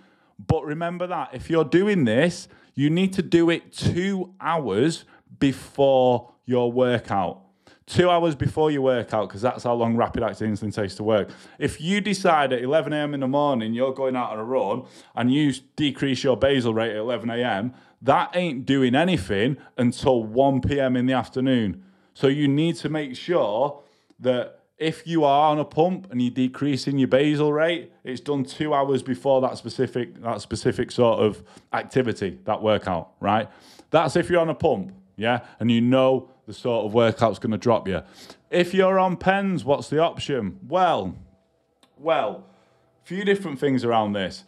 But 0.45 0.65
remember 0.65 1.07
that 1.07 1.31
if 1.33 1.49
you're 1.49 1.65
doing 1.65 2.05
this, 2.05 2.49
you 2.75 2.91
need 2.91 3.13
to 3.15 3.23
do 3.23 3.51
it 3.51 3.73
two 3.73 4.35
hours 4.41 5.05
before 5.39 6.33
your 6.45 6.71
workout. 6.71 7.43
Two 7.87 8.11
hours 8.11 8.35
before 8.35 8.71
your 8.73 8.83
workout, 8.83 9.29
because 9.29 9.43
that's 9.43 9.63
how 9.63 9.75
long 9.75 9.97
rapid 9.97 10.25
acting 10.25 10.53
insulin 10.53 10.75
takes 10.75 10.97
to 10.97 11.05
work. 11.05 11.31
If 11.59 11.81
you 11.81 12.01
decide 12.01 12.53
at 12.53 12.63
11 12.63 12.93
a.m. 12.93 13.15
in 13.15 13.21
the 13.21 13.29
morning 13.29 13.75
you're 13.75 13.95
going 13.95 14.17
out 14.17 14.31
on 14.31 14.41
a 14.41 14.45
run 14.45 14.85
and 15.15 15.33
you 15.33 15.53
decrease 15.77 16.25
your 16.25 16.37
basal 16.37 16.75
rate 16.75 16.91
at 16.91 16.97
11 16.97 17.31
a.m., 17.31 17.75
that 18.03 18.31
ain't 18.35 18.67
doing 18.67 18.95
anything 18.95 19.57
until 19.77 20.23
1 20.23 20.61
p.m. 20.61 20.97
in 20.97 21.07
the 21.07 21.13
afternoon. 21.13 21.83
So 22.15 22.27
you 22.29 22.49
need 22.49 22.77
to 22.77 22.89
make 22.89 23.17
sure 23.17 23.83
that 24.21 24.61
if 24.79 25.07
you 25.07 25.25
are 25.25 25.51
on 25.51 25.59
a 25.59 25.65
pump 25.65 26.11
and 26.11 26.21
you're 26.21 26.31
decreasing 26.31 26.99
your 26.99 27.09
basal 27.09 27.53
rate, 27.53 27.93
it's 28.05 28.21
done 28.21 28.45
two 28.45 28.75
hours 28.75 29.03
before 29.03 29.41
that 29.41 29.57
specific 29.57 30.21
that 30.23 30.41
specific 30.41 30.91
sort 30.91 31.21
of 31.21 31.43
activity, 31.73 32.39
that 32.45 32.63
workout, 32.63 33.13
right? 33.21 33.49
That's 33.91 34.17
if 34.17 34.29
you're 34.29 34.41
on 34.41 34.51
a 34.51 34.55
pump, 34.55 34.93
yeah, 35.17 35.41
and 35.61 35.71
you 35.71 35.81
know 35.81 36.31
the 36.47 36.53
sort 36.53 36.85
of 36.85 36.93
workout's 36.93 37.39
going 37.39 37.53
to 37.53 37.59
drop 37.59 37.89
you. 37.89 38.03
If 38.51 38.75
you're 38.75 38.99
on 38.99 39.17
pens, 39.17 39.65
what's 39.65 39.89
the 39.89 39.99
option? 39.99 40.59
Well, 40.69 41.17
well, 41.99 42.45
a 43.03 43.07
few 43.07 43.25
different 43.25 43.59
things 43.59 43.85
around 43.85 44.13
this. 44.13 44.45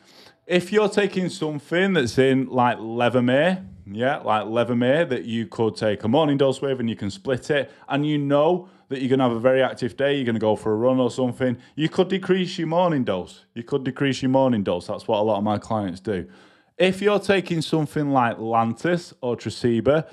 If 0.48 0.72
you're 0.72 0.88
taking 0.88 1.28
something 1.28 1.92
that's 1.92 2.16
in 2.16 2.46
like 2.46 2.78
Levemir, 2.78 3.66
yeah, 3.84 4.16
like 4.16 4.44
Levemir 4.44 5.06
that 5.10 5.24
you 5.24 5.46
could 5.46 5.76
take 5.76 6.02
a 6.04 6.08
morning 6.08 6.38
dose 6.38 6.62
with 6.62 6.80
and 6.80 6.88
you 6.88 6.96
can 6.96 7.10
split 7.10 7.50
it, 7.50 7.70
and 7.86 8.06
you 8.06 8.16
know 8.16 8.70
that 8.88 9.02
you're 9.02 9.10
going 9.10 9.18
to 9.18 9.24
have 9.24 9.36
a 9.36 9.40
very 9.40 9.62
active 9.62 9.94
day, 9.98 10.16
you're 10.16 10.24
going 10.24 10.36
to 10.36 10.40
go 10.40 10.56
for 10.56 10.72
a 10.72 10.76
run 10.76 10.98
or 11.00 11.10
something, 11.10 11.58
you 11.74 11.90
could 11.90 12.08
decrease 12.08 12.56
your 12.56 12.66
morning 12.66 13.04
dose. 13.04 13.44
You 13.52 13.62
could 13.62 13.84
decrease 13.84 14.22
your 14.22 14.30
morning 14.30 14.62
dose. 14.62 14.86
That's 14.86 15.06
what 15.06 15.18
a 15.18 15.22
lot 15.22 15.36
of 15.36 15.44
my 15.44 15.58
clients 15.58 16.00
do. 16.00 16.26
If 16.78 17.02
you're 17.02 17.20
taking 17.20 17.60
something 17.60 18.10
like 18.10 18.38
Lantus 18.38 19.12
or 19.20 19.36
Tresiba, 19.36 20.08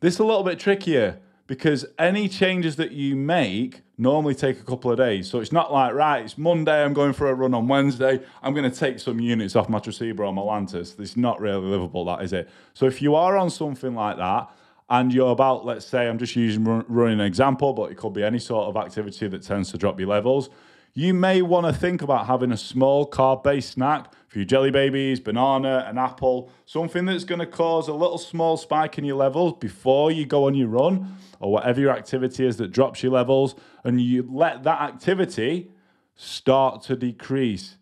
this 0.00 0.12
is 0.12 0.20
a 0.20 0.24
little 0.24 0.44
bit 0.44 0.58
trickier 0.58 1.20
because 1.46 1.86
any 1.98 2.28
changes 2.28 2.76
that 2.76 2.92
you 2.92 3.16
make 3.16 3.80
normally 4.00 4.34
take 4.34 4.58
a 4.58 4.64
couple 4.64 4.90
of 4.90 4.96
days. 4.96 5.28
So 5.28 5.40
it's 5.40 5.52
not 5.52 5.72
like, 5.72 5.92
right, 5.92 6.24
it's 6.24 6.38
Monday, 6.38 6.82
I'm 6.82 6.94
going 6.94 7.12
for 7.12 7.28
a 7.28 7.34
run 7.34 7.52
on 7.54 7.68
Wednesday, 7.68 8.20
I'm 8.42 8.54
going 8.54 8.68
to 8.68 8.76
take 8.76 8.98
some 8.98 9.20
units 9.20 9.54
off 9.54 9.68
my 9.68 9.78
Tresiba 9.78 10.20
or 10.20 10.32
my 10.32 10.42
Lantus. 10.42 10.98
It's 10.98 11.16
not 11.16 11.40
really 11.40 11.66
livable, 11.66 12.04
that 12.06 12.22
is 12.22 12.32
it. 12.32 12.48
So 12.72 12.86
if 12.86 13.02
you 13.02 13.14
are 13.14 13.36
on 13.36 13.50
something 13.50 13.94
like 13.94 14.16
that, 14.16 14.50
and 14.88 15.14
you're 15.14 15.30
about, 15.30 15.64
let's 15.64 15.86
say, 15.86 16.08
I'm 16.08 16.18
just 16.18 16.34
using 16.34 16.64
running 16.64 17.20
an 17.20 17.26
example, 17.26 17.72
but 17.72 17.92
it 17.92 17.96
could 17.96 18.12
be 18.12 18.24
any 18.24 18.40
sort 18.40 18.66
of 18.66 18.76
activity 18.76 19.28
that 19.28 19.42
tends 19.42 19.70
to 19.70 19.78
drop 19.78 20.00
your 20.00 20.08
levels. 20.08 20.50
You 20.92 21.14
may 21.14 21.40
want 21.40 21.66
to 21.66 21.72
think 21.72 22.02
about 22.02 22.26
having 22.26 22.50
a 22.50 22.56
small 22.56 23.08
carb 23.08 23.44
based 23.44 23.72
snack 23.72 24.12
for 24.28 24.38
your 24.38 24.46
jelly 24.46 24.70
babies, 24.70 25.20
banana, 25.20 25.84
an 25.88 25.98
apple, 25.98 26.50
something 26.66 27.04
that's 27.04 27.24
going 27.24 27.38
to 27.38 27.46
cause 27.46 27.88
a 27.88 27.92
little 27.92 28.18
small 28.18 28.56
spike 28.56 28.98
in 28.98 29.04
your 29.04 29.16
levels 29.16 29.54
before 29.60 30.10
you 30.10 30.26
go 30.26 30.46
on 30.46 30.54
your 30.54 30.68
run 30.68 31.16
or 31.38 31.52
whatever 31.52 31.80
your 31.80 31.90
activity 31.90 32.46
is 32.46 32.56
that 32.56 32.72
drops 32.72 33.02
your 33.02 33.12
levels. 33.12 33.54
And 33.84 34.00
you 34.00 34.28
let 34.30 34.64
that 34.64 34.80
activity 34.80 35.70
start 36.16 36.82
to 36.84 36.96
decrease 36.96 37.76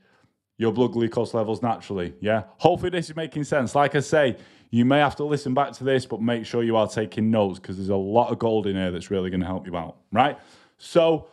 your 0.59 0.73
blood 0.73 0.93
glucose 0.93 1.35
levels 1.35 1.63
naturally. 1.63 2.15
Yeah. 2.21 2.45
Hopefully, 2.59 2.91
this 2.91 3.09
is 3.09 3.17
making 3.17 3.45
sense. 3.45 3.75
Like 3.75 3.95
I 3.95 4.01
say, 4.01 4.37
you 4.71 4.85
may 4.85 4.99
have 4.99 5.17
to 5.17 5.25
listen 5.25 5.55
back 5.55 5.73
to 5.73 5.85
this, 5.85 6.05
but 6.05 6.21
make 6.21 6.45
sure 6.45 6.63
you 6.63 6.77
are 6.77 6.89
taking 6.89 7.31
notes 7.31 7.59
because 7.59 7.77
there's 7.77 7.89
a 7.89 7.97
lot 7.97 8.31
of 8.31 8.39
gold 8.39 8.67
in 8.67 8.77
here 8.77 8.91
that's 8.91 9.11
really 9.11 9.31
going 9.31 9.41
to 9.41 9.47
help 9.47 9.67
you 9.67 9.77
out, 9.77 9.97
right? 10.13 10.39
So, 10.77 11.29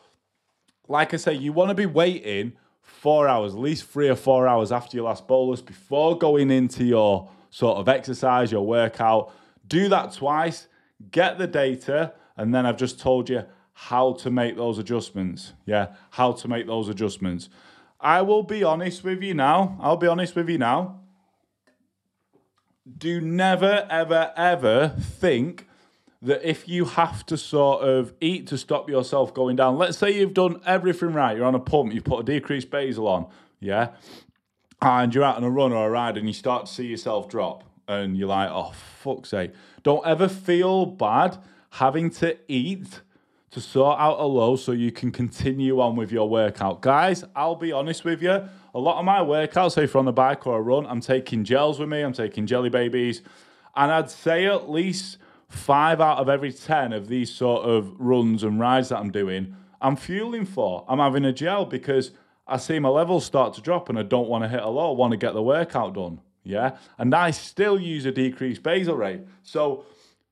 like 0.87 1.13
I 1.13 1.17
say, 1.17 1.33
you 1.33 1.53
want 1.53 1.69
to 1.69 1.75
be 1.75 1.85
waiting 1.85 2.53
four 2.81 3.27
hours, 3.27 3.53
at 3.53 3.59
least 3.59 3.85
three 3.85 4.09
or 4.09 4.15
four 4.15 4.47
hours 4.47 4.71
after 4.71 4.97
your 4.97 5.05
last 5.05 5.27
bolus 5.27 5.61
before 5.61 6.17
going 6.17 6.51
into 6.51 6.83
your 6.83 7.29
sort 7.49 7.77
of 7.77 7.87
exercise, 7.87 8.51
your 8.51 8.65
workout. 8.65 9.33
Do 9.67 9.89
that 9.89 10.13
twice, 10.13 10.67
get 11.11 11.37
the 11.37 11.47
data, 11.47 12.13
and 12.37 12.53
then 12.53 12.65
I've 12.65 12.77
just 12.77 12.99
told 12.99 13.29
you 13.29 13.43
how 13.73 14.13
to 14.13 14.29
make 14.29 14.55
those 14.55 14.77
adjustments. 14.77 15.53
Yeah, 15.65 15.95
how 16.11 16.31
to 16.33 16.47
make 16.47 16.67
those 16.67 16.89
adjustments. 16.89 17.49
I 17.99 18.21
will 18.21 18.43
be 18.43 18.63
honest 18.63 19.03
with 19.03 19.23
you 19.23 19.33
now. 19.33 19.77
I'll 19.81 19.97
be 19.97 20.07
honest 20.07 20.35
with 20.35 20.49
you 20.49 20.57
now 20.57 21.01
do 22.97 23.19
never, 23.19 23.87
ever, 23.89 24.31
ever 24.35 24.95
think 24.99 25.67
that 26.21 26.47
if 26.47 26.67
you 26.67 26.85
have 26.85 27.25
to 27.27 27.37
sort 27.37 27.83
of 27.83 28.13
eat 28.21 28.47
to 28.47 28.57
stop 28.57 28.89
yourself 28.89 29.33
going 29.33 29.55
down, 29.55 29.77
let's 29.77 29.97
say 29.97 30.11
you've 30.11 30.33
done 30.33 30.61
everything 30.65 31.13
right, 31.13 31.37
you're 31.37 31.45
on 31.45 31.55
a 31.55 31.59
pump, 31.59 31.93
you've 31.93 32.03
put 32.03 32.19
a 32.19 32.23
decreased 32.23 32.69
basal 32.69 33.07
on, 33.07 33.27
yeah, 33.59 33.89
and 34.81 35.13
you're 35.13 35.23
out 35.23 35.37
on 35.37 35.43
a 35.43 35.49
run 35.49 35.71
or 35.71 35.87
a 35.87 35.89
ride 35.89 36.17
and 36.17 36.27
you 36.27 36.33
start 36.33 36.65
to 36.65 36.71
see 36.71 36.87
yourself 36.87 37.29
drop, 37.29 37.63
and 37.87 38.17
you're 38.17 38.27
like, 38.27 38.49
oh, 38.51 38.71
fuck's 39.03 39.29
sake. 39.29 39.51
Don't 39.83 40.05
ever 40.05 40.27
feel 40.27 40.85
bad 40.85 41.37
having 41.71 42.09
to 42.09 42.37
eat 42.47 43.01
to 43.51 43.61
sort 43.61 43.99
out 43.99 44.19
a 44.19 44.25
low 44.25 44.55
so 44.55 44.71
you 44.71 44.91
can 44.91 45.11
continue 45.11 45.79
on 45.79 45.95
with 45.95 46.11
your 46.11 46.27
workout. 46.27 46.81
Guys, 46.81 47.23
I'll 47.35 47.55
be 47.55 47.71
honest 47.71 48.03
with 48.03 48.21
you. 48.21 48.49
A 48.73 48.79
lot 48.79 48.99
of 48.99 49.05
my 49.05 49.19
workouts, 49.19 49.73
say 49.73 49.87
for 49.87 49.99
on 49.99 50.05
the 50.05 50.11
bike 50.11 50.45
or 50.45 50.57
a 50.57 50.61
run, 50.61 50.85
I'm 50.85 50.99
taking 50.99 51.43
gels 51.45 51.79
with 51.79 51.87
me, 51.87 52.01
I'm 52.01 52.11
taking 52.11 52.47
jelly 52.47 52.69
babies. 52.69 53.21
And 53.75 53.91
I'd 53.91 54.09
say 54.09 54.45
at 54.45 54.69
least 54.69 55.19
five 55.55 56.01
out 56.01 56.19
of 56.19 56.29
every 56.29 56.51
10 56.51 56.93
of 56.93 57.07
these 57.07 57.31
sort 57.33 57.63
of 57.63 57.99
runs 57.99 58.43
and 58.43 58.59
rides 58.59 58.89
that 58.89 58.99
I'm 58.99 59.11
doing, 59.11 59.55
I'm 59.81 59.95
fueling 59.95 60.45
for. 60.45 60.85
I'm 60.87 60.99
having 60.99 61.25
a 61.25 61.33
gel 61.33 61.65
because 61.65 62.11
I 62.47 62.57
see 62.57 62.79
my 62.79 62.89
levels 62.89 63.25
start 63.25 63.53
to 63.55 63.61
drop 63.61 63.89
and 63.89 63.97
I 63.97 64.03
don't 64.03 64.27
want 64.27 64.43
to 64.43 64.47
hit 64.47 64.61
a 64.61 64.69
low. 64.69 64.91
I 64.91 64.95
want 64.95 65.11
to 65.11 65.17
get 65.17 65.33
the 65.33 65.43
workout 65.43 65.95
done. 65.95 66.21
Yeah. 66.43 66.77
And 66.97 67.13
I 67.15 67.31
still 67.31 67.79
use 67.79 68.05
a 68.05 68.11
decreased 68.11 68.63
basal 68.63 68.95
rate. 68.95 69.21
So 69.43 69.85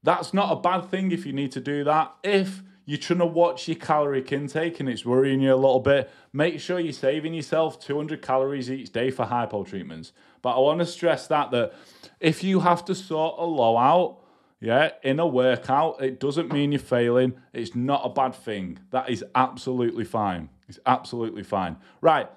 that's 0.04 0.34
not 0.34 0.52
a 0.52 0.56
bad 0.56 0.90
thing 0.90 1.12
if 1.12 1.26
you 1.26 1.34
need 1.34 1.52
to 1.54 1.62
do 1.62 1.84
that. 1.86 2.14
If 2.24 2.62
you're 2.86 3.00
trying 3.00 3.20
to 3.20 3.26
watch 3.26 3.68
your 3.68 3.78
caloric 3.78 4.32
intake 4.32 4.80
and 4.80 4.90
it's 4.90 5.06
worrying 5.06 5.42
you 5.42 5.54
a 5.54 5.56
little 5.56 5.80
bit, 5.80 6.12
make 6.34 6.60
sure 6.60 6.80
you're 6.80 6.94
saving 6.94 7.34
yourself 7.34 7.80
200 7.80 8.22
calories 8.22 8.70
each 8.70 8.92
day 8.92 9.10
for 9.10 9.26
hypo 9.26 9.64
treatments. 9.64 10.12
But 10.42 10.58
I 10.58 10.60
want 10.60 10.80
to 10.80 10.86
stress 10.86 11.28
that 11.28 11.52
that 11.52 11.74
if 12.20 12.44
you 12.44 12.60
have 12.60 12.84
to 12.86 12.96
sort 12.96 13.36
a 13.40 13.46
low 13.46 13.78
out, 13.78 14.20
yeah, 14.64 14.92
in 15.04 15.20
a 15.20 15.28
workout, 15.28 16.02
it 16.02 16.22
doesn't 16.22 16.54
mean 16.54 16.72
you're 16.72 16.80
failing. 16.80 17.34
It's 17.52 17.76
not 17.76 18.02
a 18.06 18.10
bad 18.10 18.34
thing. 18.34 18.80
That 18.92 19.10
is 19.10 19.22
absolutely 19.36 20.06
fine. 20.06 20.48
It's 20.70 20.80
absolutely 20.86 21.44
fine. 21.44 21.76
Right. 22.00 22.30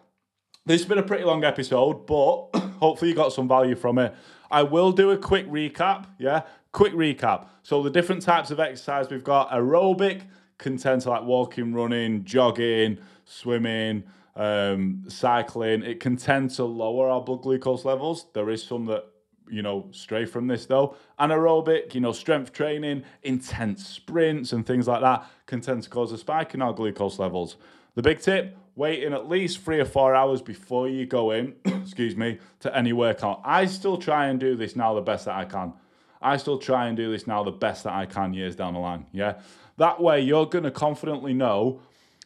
This 0.65 0.81
has 0.81 0.89
been 0.89 0.99
a 0.99 1.05
pretty 1.05 1.23
long 1.23 1.45
episode, 1.45 2.05
but 2.05 2.49
hopefully 2.81 3.13
you 3.13 3.17
got 3.17 3.33
some 3.33 3.47
value 3.47 3.77
from 3.77 3.99
it. 3.99 4.13
I 4.51 4.65
will 4.65 4.91
do 4.91 5.13
a 5.13 5.17
quick 5.17 5.49
recap, 5.49 6.07
yeah? 6.19 6.43
Quick 6.73 6.95
recap. 6.95 7.47
So 7.63 7.81
the 7.81 7.91
different 7.91 8.23
types 8.23 8.51
of 8.51 8.59
exercise 8.59 9.09
we've 9.09 9.23
got 9.23 9.51
aerobic, 9.51 10.23
to 10.59 11.05
like 11.09 11.23
walking, 11.23 11.75
running, 11.75 12.25
jogging, 12.25 12.99
swimming, 13.25 14.03
um, 14.35 15.05
cycling. 15.07 15.85
It 15.85 16.01
can 16.01 16.17
tend 16.17 16.51
to 16.57 16.65
lower 16.65 17.09
our 17.09 17.21
blood 17.21 17.43
glucose 17.43 17.85
levels. 17.85 18.27
There 18.35 18.51
is 18.51 18.65
some 18.65 18.87
that 18.87 19.05
you 19.49 19.63
know 19.63 19.89
stray 19.91 20.25
from 20.25 20.47
this 20.47 20.67
though. 20.67 20.97
Anaerobic, 21.19 21.95
you 21.95 22.01
know, 22.01 22.13
strength 22.13 22.53
training, 22.53 23.05
intense 23.23 23.87
sprints, 23.87 24.53
and 24.53 24.67
things 24.67 24.89
like 24.89 25.01
that 25.01 25.27
can 25.47 25.61
tend 25.61 25.83
to 25.83 25.91
cause 25.91 26.13
a 26.13 26.19
spike 26.19 26.55
in 26.55 26.63
our 26.63 26.73
glucose 26.73 27.19
levels. 27.19 27.57
The 27.95 28.03
big 28.03 28.21
tip: 28.21 28.57
waiting 28.75 29.13
at 29.13 29.29
least 29.29 29.61
three 29.61 29.81
or 29.81 29.85
four 29.85 30.15
hours 30.15 30.43
before 30.43 30.89
you 30.89 31.07
go 31.07 31.31
in. 31.31 31.55
excuse 31.65 32.17
me, 32.17 32.39
to 32.61 32.77
any 32.77 32.93
workout. 32.93 33.41
I 33.45 33.67
still 33.67 33.97
try 33.97 34.27
and 34.27 34.41
do 34.41 34.57
this 34.57 34.77
now 34.77 34.95
the 34.95 35.01
best 35.01 35.27
that 35.27 35.37
I 35.37 35.45
can. 35.45 35.73
I 36.21 36.37
still 36.37 36.59
try 36.59 36.87
and 36.87 36.97
do 36.97 37.11
this 37.11 37.27
now 37.27 37.45
the 37.45 37.53
best 37.53 37.85
that 37.85 37.93
I 37.93 38.07
can 38.07 38.35
years 38.35 38.57
down 38.57 38.75
the 38.75 38.81
line. 38.81 39.07
Yeah. 39.13 39.41
That 39.77 40.01
way, 40.01 40.21
you're 40.21 40.47
going 40.47 40.65
to 40.65 40.71
confidently 40.71 41.35
know 41.35 41.81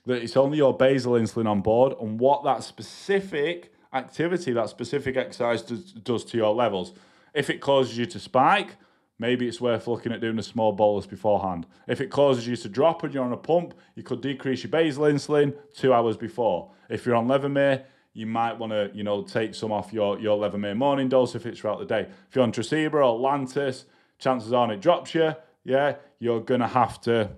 that 0.06 0.22
it's 0.22 0.36
only 0.36 0.58
your 0.58 0.76
basal 0.76 1.12
insulin 1.14 1.46
on 1.46 1.60
board 1.60 1.94
and 2.00 2.18
what 2.18 2.44
that 2.44 2.64
specific 2.64 3.72
activity, 3.92 4.52
that 4.52 4.68
specific 4.68 5.16
exercise 5.16 5.62
does, 5.62 5.92
does 5.92 6.24
to 6.24 6.36
your 6.36 6.54
levels. 6.54 6.92
If 7.34 7.50
it 7.50 7.60
causes 7.60 7.96
you 7.96 8.06
to 8.06 8.18
spike, 8.18 8.76
maybe 9.18 9.46
it's 9.46 9.60
worth 9.60 9.86
looking 9.86 10.12
at 10.12 10.20
doing 10.20 10.38
a 10.38 10.42
small 10.42 10.72
bolus 10.72 11.06
beforehand. 11.06 11.66
If 11.86 12.00
it 12.00 12.10
causes 12.10 12.46
you 12.46 12.56
to 12.56 12.68
drop 12.68 13.02
and 13.02 13.12
you're 13.12 13.24
on 13.24 13.32
a 13.32 13.36
pump, 13.36 13.74
you 13.94 14.02
could 14.02 14.20
decrease 14.20 14.62
your 14.62 14.70
basal 14.70 15.04
insulin 15.04 15.54
two 15.74 15.92
hours 15.92 16.16
before. 16.16 16.70
If 16.88 17.06
you're 17.06 17.16
on 17.16 17.28
Levemir, 17.28 17.84
you 18.12 18.26
might 18.26 18.58
want 18.58 18.72
to, 18.72 18.90
you 18.92 19.04
know, 19.04 19.22
take 19.22 19.54
some 19.54 19.70
off 19.70 19.92
your, 19.92 20.18
your 20.18 20.36
Levemir 20.36 20.76
morning 20.76 21.08
dose 21.08 21.34
if 21.34 21.46
it's 21.46 21.60
throughout 21.60 21.78
the 21.78 21.84
day. 21.84 22.08
If 22.28 22.34
you're 22.34 22.42
on 22.42 22.52
Tresiba 22.52 22.94
or 22.94 23.20
Lantus, 23.20 23.84
chances 24.18 24.52
are 24.52 24.72
it 24.72 24.80
drops 24.80 25.14
you. 25.14 25.34
Yeah, 25.64 25.96
you're 26.18 26.40
gonna 26.40 26.68
have 26.68 27.00
to 27.02 27.30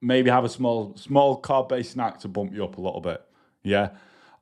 maybe 0.00 0.30
have 0.30 0.44
a 0.44 0.48
small 0.48 0.94
small 0.96 1.40
carb 1.40 1.68
based 1.68 1.92
snack 1.92 2.18
to 2.20 2.28
bump 2.28 2.52
you 2.52 2.64
up 2.64 2.76
a 2.76 2.80
little 2.80 3.00
bit. 3.00 3.22
Yeah, 3.62 3.90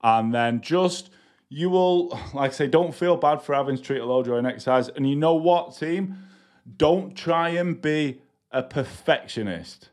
and 0.03 0.35
then 0.35 0.61
just 0.61 1.11
you 1.51 1.69
will, 1.69 2.09
like 2.33 2.53
I 2.53 2.55
say, 2.55 2.67
don't 2.69 2.95
feel 2.95 3.17
bad 3.17 3.43
for 3.43 3.55
having 3.55 3.77
to 3.77 3.83
treat 3.83 3.99
a 3.99 4.07
low 4.07 4.23
during 4.23 4.47
exercise. 4.47 4.89
And 4.89 5.09
you 5.09 5.17
know 5.17 5.35
what, 5.35 5.77
team? 5.77 6.17
Don't 6.77 7.15
try 7.15 7.51
and 7.51 7.81
be 7.81 8.23
a 8.51 8.63
perfectionist. 8.63 9.91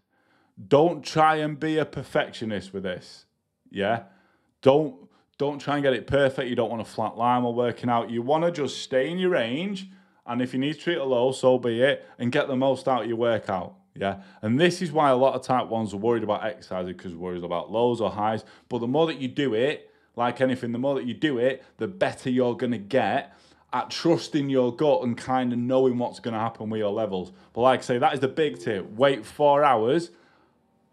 Don't 0.67 1.03
try 1.03 1.35
and 1.37 1.59
be 1.59 1.77
a 1.77 1.85
perfectionist 1.85 2.73
with 2.73 2.83
this. 2.83 3.25
Yeah, 3.69 4.03
don't 4.61 4.95
don't 5.37 5.59
try 5.59 5.75
and 5.75 5.83
get 5.83 5.93
it 5.93 6.07
perfect. 6.07 6.49
You 6.49 6.55
don't 6.55 6.69
want 6.69 6.83
to 6.85 6.91
flat 6.91 7.17
line 7.17 7.43
while 7.43 7.53
working 7.53 7.89
out. 7.89 8.09
You 8.09 8.21
want 8.21 8.43
to 8.43 8.51
just 8.51 8.81
stay 8.81 9.11
in 9.11 9.19
your 9.19 9.31
range 9.31 9.87
and 10.27 10.41
if 10.41 10.53
you 10.53 10.59
need 10.59 10.73
to 10.73 10.79
treat 10.79 10.97
a 10.97 11.03
low, 11.03 11.31
so 11.31 11.57
be 11.57 11.81
it, 11.81 12.05
and 12.19 12.31
get 12.31 12.47
the 12.47 12.55
most 12.55 12.87
out 12.87 13.03
of 13.03 13.07
your 13.07 13.17
workout. 13.17 13.75
Yeah. 13.95 14.21
And 14.41 14.59
this 14.59 14.81
is 14.81 14.91
why 14.91 15.09
a 15.09 15.15
lot 15.15 15.33
of 15.33 15.41
type 15.41 15.67
ones 15.67 15.93
are 15.93 15.97
worried 15.97 16.21
about 16.21 16.45
exercising 16.45 16.93
because 16.93 17.15
worried 17.15 17.43
about 17.43 17.71
lows 17.71 18.01
or 18.01 18.11
highs. 18.11 18.43
But 18.69 18.79
the 18.79 18.87
more 18.87 19.07
that 19.07 19.19
you 19.19 19.29
do 19.29 19.53
it, 19.53 19.89
like 20.17 20.41
anything, 20.41 20.73
the 20.73 20.79
more 20.79 20.95
that 20.95 21.05
you 21.05 21.13
do 21.13 21.37
it, 21.37 21.63
the 21.77 21.87
better 21.87 22.29
you're 22.29 22.57
going 22.57 22.71
to 22.71 22.77
get 22.77 23.33
at 23.71 23.89
trusting 23.89 24.49
your 24.49 24.75
gut 24.75 25.03
and 25.03 25.17
kind 25.17 25.53
of 25.53 25.59
knowing 25.59 25.97
what's 25.97 26.19
going 26.19 26.33
to 26.33 26.39
happen 26.39 26.69
with 26.69 26.79
your 26.79 26.91
levels. 26.91 27.31
But 27.53 27.61
like 27.61 27.79
I 27.79 27.83
say, 27.83 27.97
that 27.99 28.13
is 28.13 28.19
the 28.19 28.27
big 28.27 28.59
tip. 28.59 28.91
Wait 28.93 29.25
four 29.25 29.63
hours 29.63 30.11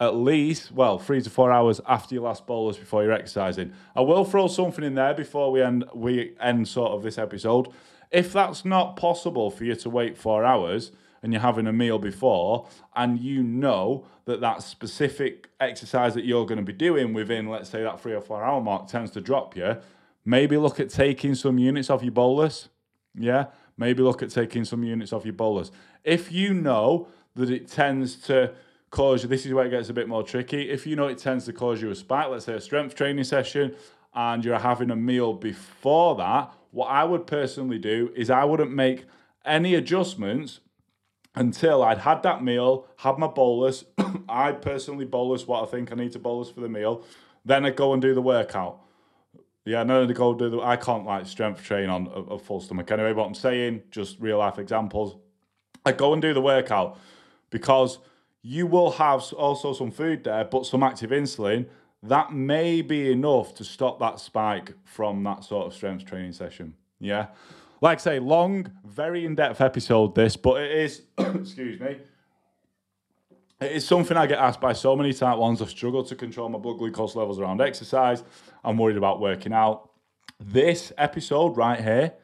at 0.00 0.16
least, 0.16 0.72
well, 0.72 0.98
three 0.98 1.22
to 1.22 1.30
four 1.30 1.52
hours 1.52 1.80
after 1.86 2.14
your 2.14 2.24
last 2.24 2.46
bolus 2.46 2.76
before 2.76 3.02
you're 3.02 3.12
exercising. 3.12 3.72
I 3.94 4.00
will 4.00 4.24
throw 4.24 4.48
something 4.48 4.84
in 4.84 4.94
there 4.94 5.14
before 5.14 5.52
we 5.52 5.62
end 5.62 5.84
we 5.94 6.34
end 6.40 6.68
sort 6.68 6.92
of 6.92 7.02
this 7.02 7.16
episode. 7.16 7.68
If 8.10 8.32
that's 8.32 8.64
not 8.64 8.96
possible 8.96 9.50
for 9.50 9.64
you 9.64 9.74
to 9.76 9.90
wait 9.90 10.16
four 10.18 10.44
hours 10.44 10.92
and 11.24 11.32
you're 11.32 11.40
having 11.40 11.66
a 11.66 11.72
meal 11.72 11.98
before, 11.98 12.68
and 12.94 13.18
you 13.18 13.42
know 13.42 14.06
that 14.26 14.42
that 14.42 14.62
specific 14.62 15.48
exercise 15.58 16.12
that 16.12 16.26
you're 16.26 16.44
going 16.44 16.58
to 16.58 16.64
be 16.64 16.72
doing 16.74 17.14
within, 17.14 17.48
let's 17.48 17.70
say, 17.70 17.82
that 17.82 17.98
three 17.98 18.12
or 18.12 18.20
four 18.20 18.44
hour 18.44 18.60
mark 18.60 18.88
tends 18.88 19.10
to 19.12 19.22
drop 19.22 19.56
you, 19.56 19.78
maybe 20.26 20.58
look 20.58 20.78
at 20.78 20.90
taking 20.90 21.34
some 21.34 21.56
units 21.56 21.88
off 21.88 22.02
your 22.02 22.12
bolus. 22.12 22.68
Yeah, 23.14 23.46
maybe 23.78 24.02
look 24.02 24.22
at 24.22 24.28
taking 24.28 24.66
some 24.66 24.84
units 24.84 25.14
off 25.14 25.24
your 25.24 25.32
bolus. 25.32 25.70
If 26.04 26.30
you 26.30 26.52
know 26.52 27.08
that 27.36 27.48
it 27.48 27.68
tends 27.68 28.16
to 28.26 28.52
cause 28.90 29.22
you, 29.22 29.30
this 29.30 29.46
is 29.46 29.54
where 29.54 29.64
it 29.64 29.70
gets 29.70 29.88
a 29.88 29.94
bit 29.94 30.06
more 30.06 30.22
tricky. 30.22 30.68
If 30.70 30.86
you 30.86 30.94
know 30.94 31.06
it 31.06 31.16
tends 31.16 31.46
to 31.46 31.54
cause 31.54 31.80
you 31.80 31.88
a 31.88 31.94
spike, 31.94 32.28
let's 32.28 32.44
say 32.44 32.52
a 32.52 32.60
strength 32.60 32.94
training 32.96 33.24
session, 33.24 33.74
and 34.12 34.44
you're 34.44 34.58
having 34.58 34.90
a 34.90 34.96
meal 34.96 35.32
before 35.32 36.16
that, 36.16 36.52
what 36.70 36.88
I 36.88 37.04
would 37.04 37.26
personally 37.26 37.78
do 37.78 38.12
is 38.14 38.28
I 38.28 38.44
wouldn't 38.44 38.72
make 38.72 39.06
any 39.46 39.74
adjustments 39.74 40.60
until 41.34 41.82
I'd 41.82 41.98
had 41.98 42.22
that 42.22 42.42
meal, 42.42 42.86
had 42.96 43.18
my 43.18 43.26
bolus. 43.26 43.84
I 44.28 44.52
personally 44.52 45.04
bolus 45.04 45.46
what 45.46 45.62
I 45.62 45.66
think 45.70 45.92
I 45.92 45.94
need 45.96 46.12
to 46.12 46.18
bolus 46.18 46.50
for 46.50 46.60
the 46.60 46.68
meal. 46.68 47.04
Then 47.44 47.64
I 47.64 47.70
go 47.70 47.92
and 47.92 48.00
do 48.00 48.14
the 48.14 48.22
workout. 48.22 48.80
Yeah, 49.64 49.82
no, 49.82 50.06
to 50.06 50.14
go 50.14 50.34
do 50.34 50.50
the. 50.50 50.60
I 50.60 50.76
can't 50.76 51.04
like 51.04 51.26
strength 51.26 51.62
train 51.62 51.88
on 51.88 52.06
a, 52.08 52.34
a 52.34 52.38
full 52.38 52.60
stomach 52.60 52.90
anyway. 52.90 53.12
But 53.12 53.24
I'm 53.24 53.34
saying 53.34 53.82
just 53.90 54.20
real 54.20 54.38
life 54.38 54.58
examples. 54.58 55.16
I 55.86 55.92
go 55.92 56.12
and 56.12 56.22
do 56.22 56.32
the 56.32 56.40
workout 56.40 56.98
because 57.50 57.98
you 58.42 58.66
will 58.66 58.92
have 58.92 59.22
also 59.32 59.72
some 59.72 59.90
food 59.90 60.24
there, 60.24 60.44
but 60.44 60.66
some 60.66 60.82
active 60.82 61.10
insulin 61.10 61.66
that 62.02 62.32
may 62.32 62.82
be 62.82 63.10
enough 63.10 63.54
to 63.54 63.64
stop 63.64 63.98
that 63.98 64.20
spike 64.20 64.74
from 64.84 65.24
that 65.24 65.42
sort 65.42 65.66
of 65.66 65.74
strength 65.74 66.04
training 66.04 66.32
session. 66.32 66.74
Yeah. 67.00 67.28
Like 67.84 67.98
I 67.98 68.00
say, 68.00 68.18
long, 68.18 68.72
very 68.86 69.26
in 69.26 69.34
depth 69.34 69.60
episode, 69.60 70.14
this, 70.14 70.38
but 70.38 70.62
it 70.62 70.70
is, 70.70 71.02
excuse 71.18 71.78
me, 71.78 71.98
it 73.60 73.72
is 73.72 73.86
something 73.86 74.16
I 74.16 74.26
get 74.26 74.38
asked 74.38 74.58
by 74.58 74.72
so 74.72 74.96
many 74.96 75.12
type 75.12 75.36
ones. 75.36 75.60
I 75.60 75.66
struggle 75.66 76.02
to 76.02 76.16
control 76.16 76.48
my 76.48 76.58
blood 76.58 76.78
glucose 76.78 77.14
levels 77.14 77.38
around 77.38 77.60
exercise. 77.60 78.24
I'm 78.64 78.78
worried 78.78 78.96
about 78.96 79.20
working 79.20 79.52
out. 79.52 79.90
This 80.40 80.94
episode 80.96 81.58
right 81.58 81.78
here 81.78 82.14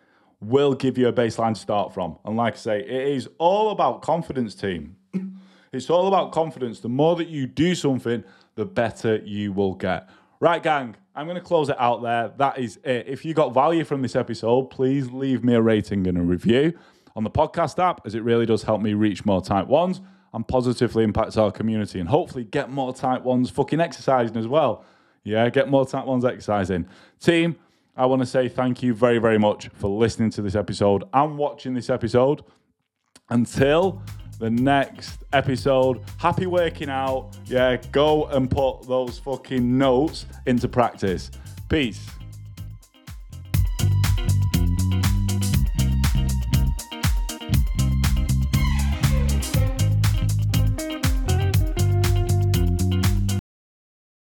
will 0.41 0.73
give 0.73 0.97
you 0.97 1.09
a 1.09 1.13
baseline 1.13 1.53
to 1.53 1.61
start 1.61 1.93
from. 1.93 2.17
And 2.25 2.39
like 2.39 2.55
I 2.55 2.57
say, 2.57 2.81
it 2.81 3.09
is 3.09 3.29
all 3.37 3.69
about 3.69 4.01
confidence, 4.01 4.55
team. 4.55 4.97
it's 5.75 5.91
all 5.91 6.09
about 6.09 6.33
confidence. 6.33 6.81
The 6.81 6.89
more 6.89 7.17
that 7.17 7.29
you 7.29 7.47
do 7.47 7.75
something, 7.75 8.25
the 8.55 8.65
better 8.65 9.17
you 9.17 9.53
will 9.53 9.75
get. 9.75 10.09
Right, 10.41 10.63
gang, 10.63 10.97
I'm 11.21 11.27
going 11.27 11.37
to 11.37 11.43
close 11.43 11.69
it 11.69 11.77
out 11.79 12.01
there. 12.01 12.33
That 12.39 12.59
is 12.59 12.79
it. 12.83 13.05
If 13.07 13.27
you 13.27 13.35
got 13.35 13.53
value 13.53 13.85
from 13.85 14.01
this 14.01 14.17
episode, 14.17 14.71
please 14.71 15.11
leave 15.11 15.45
me 15.45 15.53
a 15.53 15.61
rating 15.61 16.07
and 16.07 16.17
a 16.17 16.23
review 16.23 16.73
on 17.15 17.25
the 17.25 17.31
podcast 17.31 17.79
app, 17.79 18.01
as 18.07 18.15
it 18.15 18.23
really 18.23 18.47
does 18.47 18.63
help 18.63 18.81
me 18.81 18.95
reach 18.95 19.27
more 19.27 19.43
type 19.43 19.67
ones 19.67 20.01
and 20.33 20.49
positively 20.49 21.05
impact 21.05 21.37
our 21.37 21.53
community 21.53 22.01
and 22.01 22.09
hopefully 22.09 22.45
get 22.45 22.71
more 22.71 22.95
type 22.95 23.23
ones 23.23 23.51
fucking 23.51 23.83
exercising 23.83 24.39
as 24.39 24.49
well. 24.49 24.83
Yeah, 25.23 25.51
get 25.51 25.69
more 25.69 25.85
type 25.85 26.07
ones 26.07 26.25
exercising. 26.25 26.89
Team, 27.21 27.57
I 27.99 28.07
want 28.07 28.23
to 28.23 28.27
say 28.27 28.49
thank 28.49 28.83
you 28.83 28.95
very, 28.95 29.19
very 29.19 29.39
much 29.39 29.69
for 29.75 29.91
listening 29.91 30.31
to 30.31 30.41
this 30.41 30.55
episode 30.55 31.05
and 31.13 31.37
watching 31.37 31.75
this 31.75 31.91
episode. 31.91 32.45
Until 33.29 34.01
the 34.41 34.51
next 34.51 35.23
episode. 35.33 36.01
Happy 36.17 36.47
working 36.47 36.89
out. 36.89 37.37
Yeah, 37.45 37.77
go 37.93 38.25
and 38.27 38.51
put 38.51 38.83
those 38.89 39.19
fucking 39.19 39.79
notes 39.79 40.27
into 40.47 40.67
practice. 40.67 41.31
Peace. 41.69 42.09